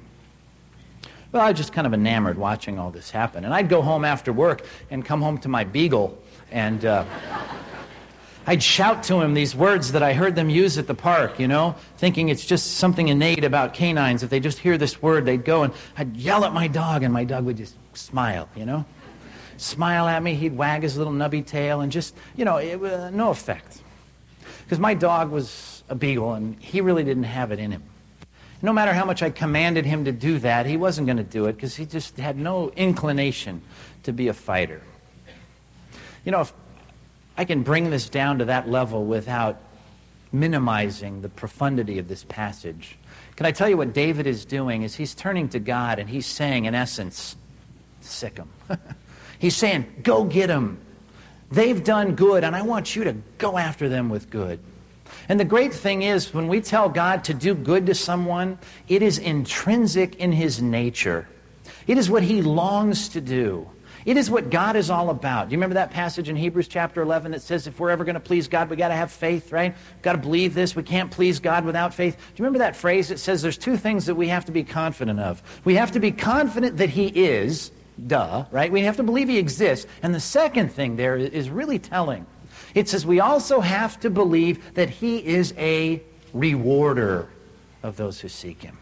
Well, 1.32 1.42
I 1.42 1.50
was 1.50 1.58
just 1.58 1.72
kind 1.72 1.86
of 1.86 1.94
enamored 1.94 2.38
watching 2.38 2.78
all 2.78 2.90
this 2.90 3.10
happen. 3.10 3.44
And 3.44 3.54
I'd 3.54 3.68
go 3.68 3.82
home 3.82 4.04
after 4.04 4.32
work 4.32 4.64
and 4.90 5.04
come 5.04 5.22
home 5.22 5.38
to 5.38 5.48
my 5.48 5.64
beagle, 5.64 6.18
and 6.50 6.84
uh, 6.84 7.04
I'd 8.46 8.62
shout 8.62 9.05
to 9.05 9.20
him 9.20 9.35
these 9.35 9.55
words 9.55 9.92
that 9.92 10.02
I 10.02 10.14
heard 10.14 10.35
them 10.35 10.50
use 10.50 10.78
at 10.78 10.87
the 10.87 10.94
park, 10.94 11.38
you 11.38 11.46
know, 11.46 11.76
thinking 11.96 12.28
it's 12.28 12.44
just 12.44 12.78
something 12.78 13.09
innate 13.09 13.44
about 13.44 13.74
canines. 13.74 14.22
If 14.22 14.31
they 14.31 14.40
just 14.40 14.59
hear 14.59 14.76
this 14.76 15.00
word, 15.00 15.24
they'd 15.24 15.44
go 15.44 15.62
and 15.62 15.72
I'd 15.96 16.16
yell 16.16 16.44
at 16.44 16.52
my 16.52 16.66
dog, 16.66 17.02
and 17.02 17.12
my 17.12 17.24
dog 17.24 17.44
would 17.44 17.57
just 17.57 17.76
smile, 17.94 18.48
you 18.57 18.66
know? 18.66 18.85
Smile 19.59 20.09
at 20.09 20.22
me, 20.22 20.35
he'd 20.35 20.57
wag 20.57 20.83
his 20.83 20.96
little 20.96 21.12
nubby 21.12 21.46
tail, 21.46 21.83
and 21.83 21.92
just, 21.92 22.16
you 22.37 22.44
know, 22.44 22.57
it, 22.57 22.83
uh, 22.83 23.11
no 23.11 23.31
effect. 23.31 23.81
Because 24.64 24.81
my 24.81 24.94
dog 24.94 25.31
was 25.31 25.85
a 25.88 25.94
beagle, 25.94 26.35
and 26.35 26.61
he 26.61 26.81
really 26.81 27.05
didn't 27.05 27.24
have 27.24 27.52
it 27.52 27.59
in 27.59 27.70
him 27.70 27.83
no 28.62 28.72
matter 28.72 28.94
how 28.94 29.05
much 29.05 29.22
I 29.22 29.31
commanded 29.31 29.85
him 29.85 30.05
to 30.05 30.12
do 30.12 30.38
that, 30.38 30.66
he 30.66 30.76
wasn't 30.76 31.09
going 31.09 31.16
to 31.16 31.24
do 31.24 31.46
it 31.46 31.55
because 31.55 31.74
he 31.74 31.85
just 31.85 32.16
had 32.16 32.38
no 32.38 32.70
inclination 32.76 33.61
to 34.05 34.12
be 34.12 34.28
a 34.28 34.33
fighter. 34.33 34.81
You 36.24 36.31
know, 36.31 36.42
if 36.42 36.52
I 37.36 37.44
can 37.44 37.62
bring 37.62 37.90
this 37.90 38.08
down 38.08 38.38
to 38.38 38.44
that 38.46 38.68
level 38.68 39.04
without 39.04 39.60
minimizing 40.32 41.22
the 41.22 41.28
profundity 41.28 41.98
of 41.98 42.08
this 42.08 42.24
passage, 42.24 42.96
can 43.36 43.46
I 43.46 43.52
tell 43.52 43.68
you 43.68 43.76
what 43.76 43.92
David 43.92 44.26
is 44.26 44.44
doing 44.44 44.82
is 44.82 44.94
he's 44.94 45.14
turning 45.14 45.48
to 45.50 45.58
God 45.58 45.98
and 45.98 46.08
he's 46.08 46.26
saying, 46.26 46.66
in 46.66 46.74
essence, 46.74 47.36
sick 48.00 48.38
him. 48.38 48.48
he's 49.38 49.56
saying, 49.56 49.86
go 50.02 50.24
get 50.24 50.48
them. 50.48 50.78
They've 51.50 51.82
done 51.82 52.14
good, 52.14 52.44
and 52.44 52.56
I 52.56 52.62
want 52.62 52.96
you 52.96 53.04
to 53.04 53.14
go 53.38 53.58
after 53.58 53.88
them 53.88 54.08
with 54.08 54.30
good. 54.30 54.58
And 55.28 55.38
the 55.38 55.44
great 55.44 55.74
thing 55.74 56.02
is, 56.02 56.32
when 56.32 56.48
we 56.48 56.60
tell 56.60 56.88
God 56.88 57.24
to 57.24 57.34
do 57.34 57.54
good 57.54 57.86
to 57.86 57.94
someone, 57.94 58.58
it 58.88 59.02
is 59.02 59.18
intrinsic 59.18 60.16
in 60.16 60.32
his 60.32 60.62
nature. 60.62 61.28
It 61.86 61.98
is 61.98 62.08
what 62.08 62.22
he 62.22 62.42
longs 62.42 63.10
to 63.10 63.20
do. 63.20 63.68
It 64.04 64.16
is 64.16 64.30
what 64.30 64.50
God 64.50 64.74
is 64.74 64.90
all 64.90 65.10
about. 65.10 65.48
Do 65.48 65.52
you 65.52 65.58
remember 65.58 65.74
that 65.74 65.90
passage 65.90 66.28
in 66.28 66.34
Hebrews 66.34 66.68
chapter 66.68 67.02
11 67.02 67.32
that 67.32 67.42
says 67.42 67.66
if 67.66 67.78
we're 67.78 67.90
ever 67.90 68.04
going 68.04 68.14
to 68.14 68.20
please 68.20 68.48
God, 68.48 68.68
we 68.68 68.76
got 68.76 68.88
to 68.88 68.94
have 68.94 69.12
faith, 69.12 69.52
right? 69.52 69.74
Got 70.02 70.12
to 70.12 70.18
believe 70.18 70.54
this. 70.54 70.74
We 70.74 70.82
can't 70.82 71.10
please 71.10 71.38
God 71.38 71.64
without 71.64 71.94
faith. 71.94 72.16
Do 72.16 72.22
you 72.36 72.44
remember 72.44 72.58
that 72.60 72.74
phrase 72.74 73.08
that 73.08 73.18
says 73.18 73.42
there's 73.42 73.58
two 73.58 73.76
things 73.76 74.06
that 74.06 74.16
we 74.16 74.28
have 74.28 74.44
to 74.46 74.52
be 74.52 74.64
confident 74.64 75.20
of? 75.20 75.42
We 75.64 75.76
have 75.76 75.92
to 75.92 76.00
be 76.00 76.10
confident 76.10 76.78
that 76.78 76.90
He 76.90 77.06
is, 77.06 77.70
duh, 78.04 78.46
right? 78.50 78.72
We 78.72 78.82
have 78.82 78.96
to 78.96 79.04
believe 79.04 79.28
He 79.28 79.38
exists. 79.38 79.86
And 80.02 80.14
the 80.14 80.20
second 80.20 80.70
thing 80.70 80.96
there 80.96 81.16
is 81.16 81.48
really 81.48 81.78
telling. 81.78 82.26
It 82.74 82.88
says 82.88 83.06
we 83.06 83.20
also 83.20 83.60
have 83.60 84.00
to 84.00 84.10
believe 84.10 84.74
that 84.74 84.90
He 84.90 85.18
is 85.24 85.54
a 85.56 86.02
rewarder 86.32 87.28
of 87.82 87.96
those 87.96 88.20
who 88.20 88.28
seek 88.28 88.62
Him. 88.62 88.78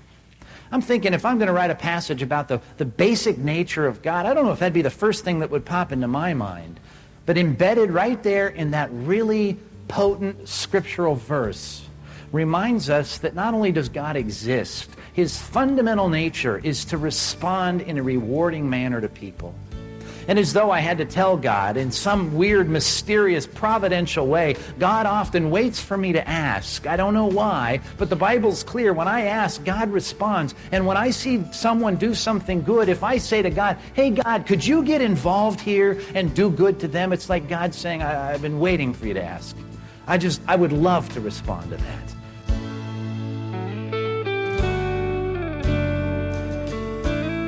I'm 0.73 0.81
thinking 0.81 1.15
if 1.15 1.25
I'm 1.25 1.39
going 1.39 1.49
to 1.49 1.53
write 1.53 1.71
a 1.71 1.75
passage 1.75 2.23
about 2.23 2.49
the, 2.49 2.61
the 2.77 2.85
basic 2.85 3.39
nature 3.39 3.87
of 3.87 4.03
God, 4.03 4.27
I 4.27 4.35
don't 4.35 4.45
know 4.45 4.53
if 4.53 4.61
that'd 4.61 4.73
be 4.73 4.83
the 4.83 4.91
first 4.91 5.25
thing 5.25 5.41
that 5.41 5.51
would 5.51 5.65
pop 5.65 5.91
into 5.91 6.07
my 6.07 6.35
mind. 6.35 6.79
But 7.27 7.37
embedded 7.37 7.91
right 7.91 8.23
there 8.23 8.49
in 8.49 8.71
that 8.71 8.89
really 8.93 9.59
potent 9.89 10.49
scriptural 10.49 11.17
verse 11.17 11.87
reminds 12.33 12.89
us 12.89 13.19
that 13.19 13.35
not 13.35 13.55
only 13.55 13.73
does 13.73 13.89
God 13.89 14.17
exist, 14.17 14.89
his 15.13 15.37
fundamental 15.37 16.09
nature 16.09 16.59
is 16.59 16.85
to 16.87 16.99
respond 16.99 17.83
in 17.83 17.99
a 17.99 18.03
rewarding 18.03 18.71
manner 18.71 19.01
to 19.01 19.09
people. 19.09 19.55
And 20.31 20.39
as 20.39 20.53
though 20.53 20.71
I 20.71 20.79
had 20.79 20.99
to 20.99 21.05
tell 21.05 21.37
God 21.37 21.77
in 21.77 21.91
some 21.91 22.37
weird, 22.37 22.69
mysterious, 22.69 23.49
providential 23.49 24.29
way, 24.29 24.55
God 24.79 25.05
often 25.05 25.51
waits 25.51 25.81
for 25.81 25.97
me 25.97 26.13
to 26.13 26.29
ask. 26.29 26.87
I 26.87 26.97
don't 26.97 27.15
know 27.15 27.27
why, 27.27 27.81
but 27.99 28.11
the 28.11 28.15
Bible's 28.15 28.63
clear. 28.63 28.93
When 28.93 29.09
I 29.09 29.23
ask, 29.23 29.65
God 29.65 29.91
responds. 29.91 30.55
And 30.71 30.87
when 30.87 30.97
I 30.97 31.11
see 31.11 31.43
someone 31.51 31.97
do 31.97 32.15
something 32.15 32.63
good, 32.63 32.89
if 32.89 33.03
I 33.03 33.19
say 33.19 33.43
to 33.43 33.51
God, 33.51 33.77
hey, 33.95 34.11
God, 34.11 34.47
could 34.47 34.65
you 34.65 34.85
get 34.85 35.03
involved 35.03 35.61
here 35.61 36.01
and 36.15 36.33
do 36.33 36.49
good 36.49 36.79
to 36.79 36.87
them? 36.87 37.13
It's 37.13 37.29
like 37.29 37.49
God 37.49 37.75
saying, 37.75 38.01
I- 38.01 38.31
have 38.31 38.43
been 38.43 38.61
waiting 38.61 38.95
for 38.95 39.09
you 39.09 39.15
to 39.15 39.25
ask. 39.25 39.57
I 40.07 40.17
just, 40.17 40.41
I 40.47 40.55
would 40.55 40.73
love 40.73 41.09
to 41.15 41.21
respond 41.21 41.71
to 41.71 41.77
that. 41.77 42.20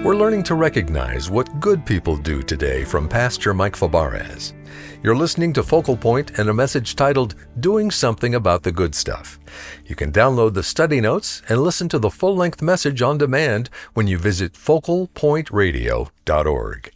We're 0.02 0.16
learning 0.16 0.42
to 0.44 0.54
recognize 0.56 1.30
what 1.30 1.60
good 1.60 1.86
people 1.86 2.16
do 2.16 2.42
today 2.42 2.84
from 2.84 3.08
Pastor 3.08 3.54
Mike 3.54 3.76
Fabarez. 3.76 4.52
You're 5.00 5.14
listening 5.14 5.52
to 5.52 5.62
Focal 5.62 5.96
Point 5.96 6.40
and 6.40 6.48
a 6.48 6.54
message 6.54 6.96
titled 6.96 7.36
Doing 7.60 7.88
Something 7.88 8.34
About 8.34 8.64
the 8.64 8.72
Good 8.72 8.96
Stuff. 8.96 9.38
You 9.86 9.94
can 9.94 10.10
download 10.10 10.54
the 10.54 10.64
study 10.64 11.00
notes 11.00 11.40
and 11.48 11.62
listen 11.62 11.88
to 11.88 12.00
the 12.00 12.10
full 12.10 12.34
length 12.34 12.60
message 12.60 13.00
on 13.00 13.16
demand 13.16 13.70
when 13.94 14.08
you 14.08 14.18
visit 14.18 14.54
focalpointradio.org. 14.54 16.92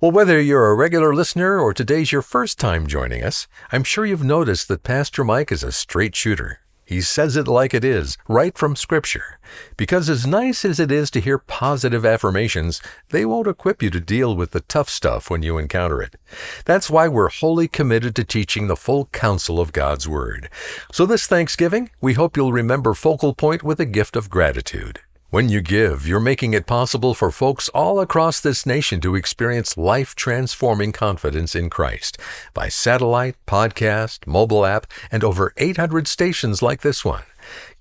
Well, 0.00 0.10
whether 0.10 0.40
you're 0.40 0.70
a 0.70 0.74
regular 0.74 1.14
listener 1.14 1.60
or 1.60 1.74
today's 1.74 2.12
your 2.12 2.22
first 2.22 2.58
time 2.58 2.86
joining 2.86 3.22
us, 3.22 3.46
I'm 3.72 3.84
sure 3.84 4.06
you've 4.06 4.24
noticed 4.24 4.68
that 4.68 4.84
Pastor 4.84 5.22
Mike 5.22 5.52
is 5.52 5.62
a 5.62 5.70
straight 5.70 6.16
shooter. 6.16 6.60
He 6.88 7.02
says 7.02 7.36
it 7.36 7.46
like 7.46 7.74
it 7.74 7.84
is, 7.84 8.16
right 8.28 8.56
from 8.56 8.74
Scripture. 8.74 9.38
Because 9.76 10.08
as 10.08 10.26
nice 10.26 10.64
as 10.64 10.80
it 10.80 10.90
is 10.90 11.10
to 11.10 11.20
hear 11.20 11.36
positive 11.36 12.06
affirmations, 12.06 12.80
they 13.10 13.26
won't 13.26 13.46
equip 13.46 13.82
you 13.82 13.90
to 13.90 14.00
deal 14.00 14.34
with 14.34 14.52
the 14.52 14.62
tough 14.62 14.88
stuff 14.88 15.28
when 15.28 15.42
you 15.42 15.58
encounter 15.58 16.00
it. 16.00 16.16
That's 16.64 16.88
why 16.88 17.06
we're 17.06 17.28
wholly 17.28 17.68
committed 17.68 18.16
to 18.16 18.24
teaching 18.24 18.68
the 18.68 18.76
full 18.76 19.04
counsel 19.12 19.60
of 19.60 19.74
God's 19.74 20.08
Word. 20.08 20.48
So 20.90 21.04
this 21.04 21.26
Thanksgiving, 21.26 21.90
we 22.00 22.14
hope 22.14 22.38
you'll 22.38 22.54
remember 22.54 22.94
Focal 22.94 23.34
Point 23.34 23.62
with 23.62 23.80
a 23.80 23.84
gift 23.84 24.16
of 24.16 24.30
gratitude. 24.30 25.00
When 25.30 25.50
you 25.50 25.60
give, 25.60 26.08
you're 26.08 26.20
making 26.20 26.54
it 26.54 26.66
possible 26.66 27.12
for 27.12 27.30
folks 27.30 27.68
all 27.74 28.00
across 28.00 28.40
this 28.40 28.64
nation 28.64 28.98
to 29.02 29.14
experience 29.14 29.76
life 29.76 30.14
transforming 30.14 30.90
confidence 30.90 31.54
in 31.54 31.68
Christ 31.68 32.16
by 32.54 32.70
satellite, 32.70 33.36
podcast, 33.46 34.26
mobile 34.26 34.64
app, 34.64 34.86
and 35.12 35.22
over 35.22 35.52
800 35.58 36.08
stations 36.08 36.62
like 36.62 36.80
this 36.80 37.04
one. 37.04 37.24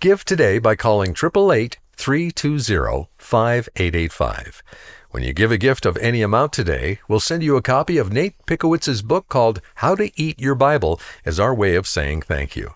Give 0.02 0.26
today 0.26 0.60
by 0.60 0.76
calling 0.76 1.12
888 1.12 1.78
320 1.96 3.08
5885. 3.18 4.64
When 5.12 5.24
you 5.24 5.32
give 5.32 5.54
a 5.54 5.58
gift 5.58 5.86
of 5.86 5.96
any 6.00 6.22
amount 6.22 6.52
today, 6.52 7.00
we'll 7.08 7.22
send 7.22 7.44
you 7.44 7.56
a 7.56 7.62
copy 7.62 7.98
of 7.98 8.12
Nate 8.12 8.36
Pickowicz's 8.46 9.02
book 9.02 9.30
called 9.30 9.62
How 9.76 9.96
to 9.96 10.12
Eat 10.22 10.38
Your 10.38 10.56
Bible 10.56 11.00
as 11.26 11.40
our 11.40 11.56
way 11.56 11.76
of 11.76 11.88
saying 11.88 12.24
thank 12.24 12.58
you. 12.58 12.74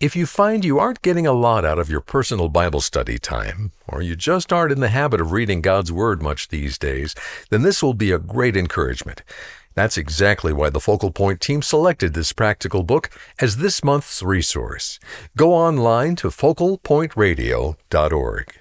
If 0.00 0.14
you 0.14 0.26
find 0.26 0.64
you 0.64 0.78
aren't 0.78 1.02
getting 1.02 1.26
a 1.26 1.32
lot 1.32 1.64
out 1.64 1.80
of 1.80 1.90
your 1.90 2.00
personal 2.00 2.48
Bible 2.48 2.80
study 2.80 3.18
time, 3.18 3.72
or 3.88 4.00
you 4.00 4.14
just 4.14 4.52
aren't 4.52 4.70
in 4.70 4.78
the 4.78 4.90
habit 4.90 5.20
of 5.20 5.32
reading 5.32 5.60
God's 5.60 5.90
Word 5.90 6.22
much 6.22 6.50
these 6.50 6.78
days, 6.78 7.16
then 7.50 7.62
this 7.62 7.82
will 7.82 7.94
be 7.94 8.12
a 8.12 8.18
great 8.20 8.56
encouragement. 8.56 9.24
That's 9.74 9.98
exactly 9.98 10.52
why 10.52 10.70
the 10.70 10.78
Focal 10.78 11.10
Point 11.10 11.40
team 11.40 11.62
selected 11.62 12.14
this 12.14 12.32
practical 12.32 12.84
book 12.84 13.10
as 13.40 13.56
this 13.56 13.82
month's 13.82 14.22
resource. 14.22 15.00
Go 15.36 15.52
online 15.52 16.14
to 16.16 16.28
focalpointradio.org. 16.28 18.52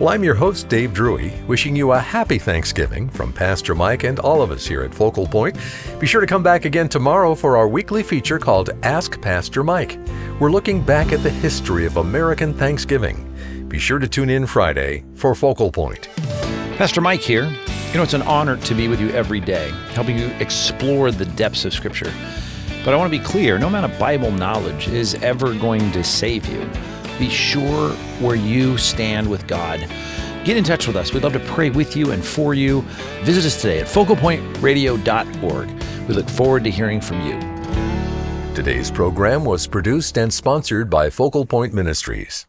Well, 0.00 0.10
I'm 0.10 0.22
your 0.22 0.34
host, 0.34 0.68
Dave 0.68 0.92
Drury, 0.92 1.32
wishing 1.48 1.74
you 1.74 1.90
a 1.90 1.98
happy 1.98 2.38
Thanksgiving 2.38 3.08
from 3.08 3.32
Pastor 3.32 3.74
Mike 3.74 4.04
and 4.04 4.20
all 4.20 4.42
of 4.42 4.52
us 4.52 4.64
here 4.64 4.82
at 4.82 4.94
Focal 4.94 5.26
Point. 5.26 5.58
Be 5.98 6.06
sure 6.06 6.20
to 6.20 6.26
come 6.26 6.44
back 6.44 6.64
again 6.64 6.88
tomorrow 6.88 7.34
for 7.34 7.56
our 7.56 7.66
weekly 7.66 8.04
feature 8.04 8.38
called 8.38 8.70
Ask 8.84 9.20
Pastor 9.20 9.64
Mike. 9.64 9.98
We're 10.38 10.52
looking 10.52 10.82
back 10.82 11.12
at 11.12 11.24
the 11.24 11.30
history 11.30 11.84
of 11.84 11.96
American 11.96 12.54
Thanksgiving. 12.54 13.27
Be 13.68 13.78
sure 13.78 13.98
to 13.98 14.08
tune 14.08 14.30
in 14.30 14.46
Friday 14.46 15.04
for 15.14 15.34
Focal 15.34 15.70
Point. 15.70 16.08
Pastor 16.78 17.00
Mike 17.00 17.20
here. 17.20 17.44
You 17.44 17.94
know, 17.94 18.02
it's 18.02 18.14
an 18.14 18.22
honor 18.22 18.56
to 18.56 18.74
be 18.74 18.88
with 18.88 19.00
you 19.00 19.10
every 19.10 19.40
day, 19.40 19.70
helping 19.92 20.18
you 20.18 20.26
explore 20.40 21.10
the 21.10 21.24
depths 21.24 21.64
of 21.64 21.72
Scripture. 21.74 22.12
But 22.84 22.94
I 22.94 22.96
want 22.96 23.12
to 23.12 23.18
be 23.18 23.24
clear 23.24 23.58
no 23.58 23.66
amount 23.66 23.90
of 23.92 23.98
Bible 23.98 24.30
knowledge 24.30 24.88
is 24.88 25.14
ever 25.16 25.54
going 25.54 25.92
to 25.92 26.02
save 26.02 26.46
you. 26.46 26.68
Be 27.18 27.28
sure 27.28 27.90
where 28.20 28.36
you 28.36 28.78
stand 28.78 29.28
with 29.28 29.46
God. 29.46 29.80
Get 30.44 30.56
in 30.56 30.64
touch 30.64 30.86
with 30.86 30.96
us. 30.96 31.12
We'd 31.12 31.22
love 31.22 31.34
to 31.34 31.40
pray 31.40 31.68
with 31.68 31.94
you 31.96 32.12
and 32.12 32.24
for 32.24 32.54
you. 32.54 32.80
Visit 33.22 33.44
us 33.44 33.60
today 33.60 33.80
at 33.80 33.86
focalpointradio.org. 33.86 35.68
We 36.08 36.14
look 36.14 36.28
forward 36.30 36.64
to 36.64 36.70
hearing 36.70 37.02
from 37.02 37.20
you. 37.26 37.38
Today's 38.54 38.90
program 38.90 39.44
was 39.44 39.66
produced 39.66 40.16
and 40.16 40.32
sponsored 40.32 40.88
by 40.88 41.10
Focal 41.10 41.44
Point 41.44 41.74
Ministries. 41.74 42.47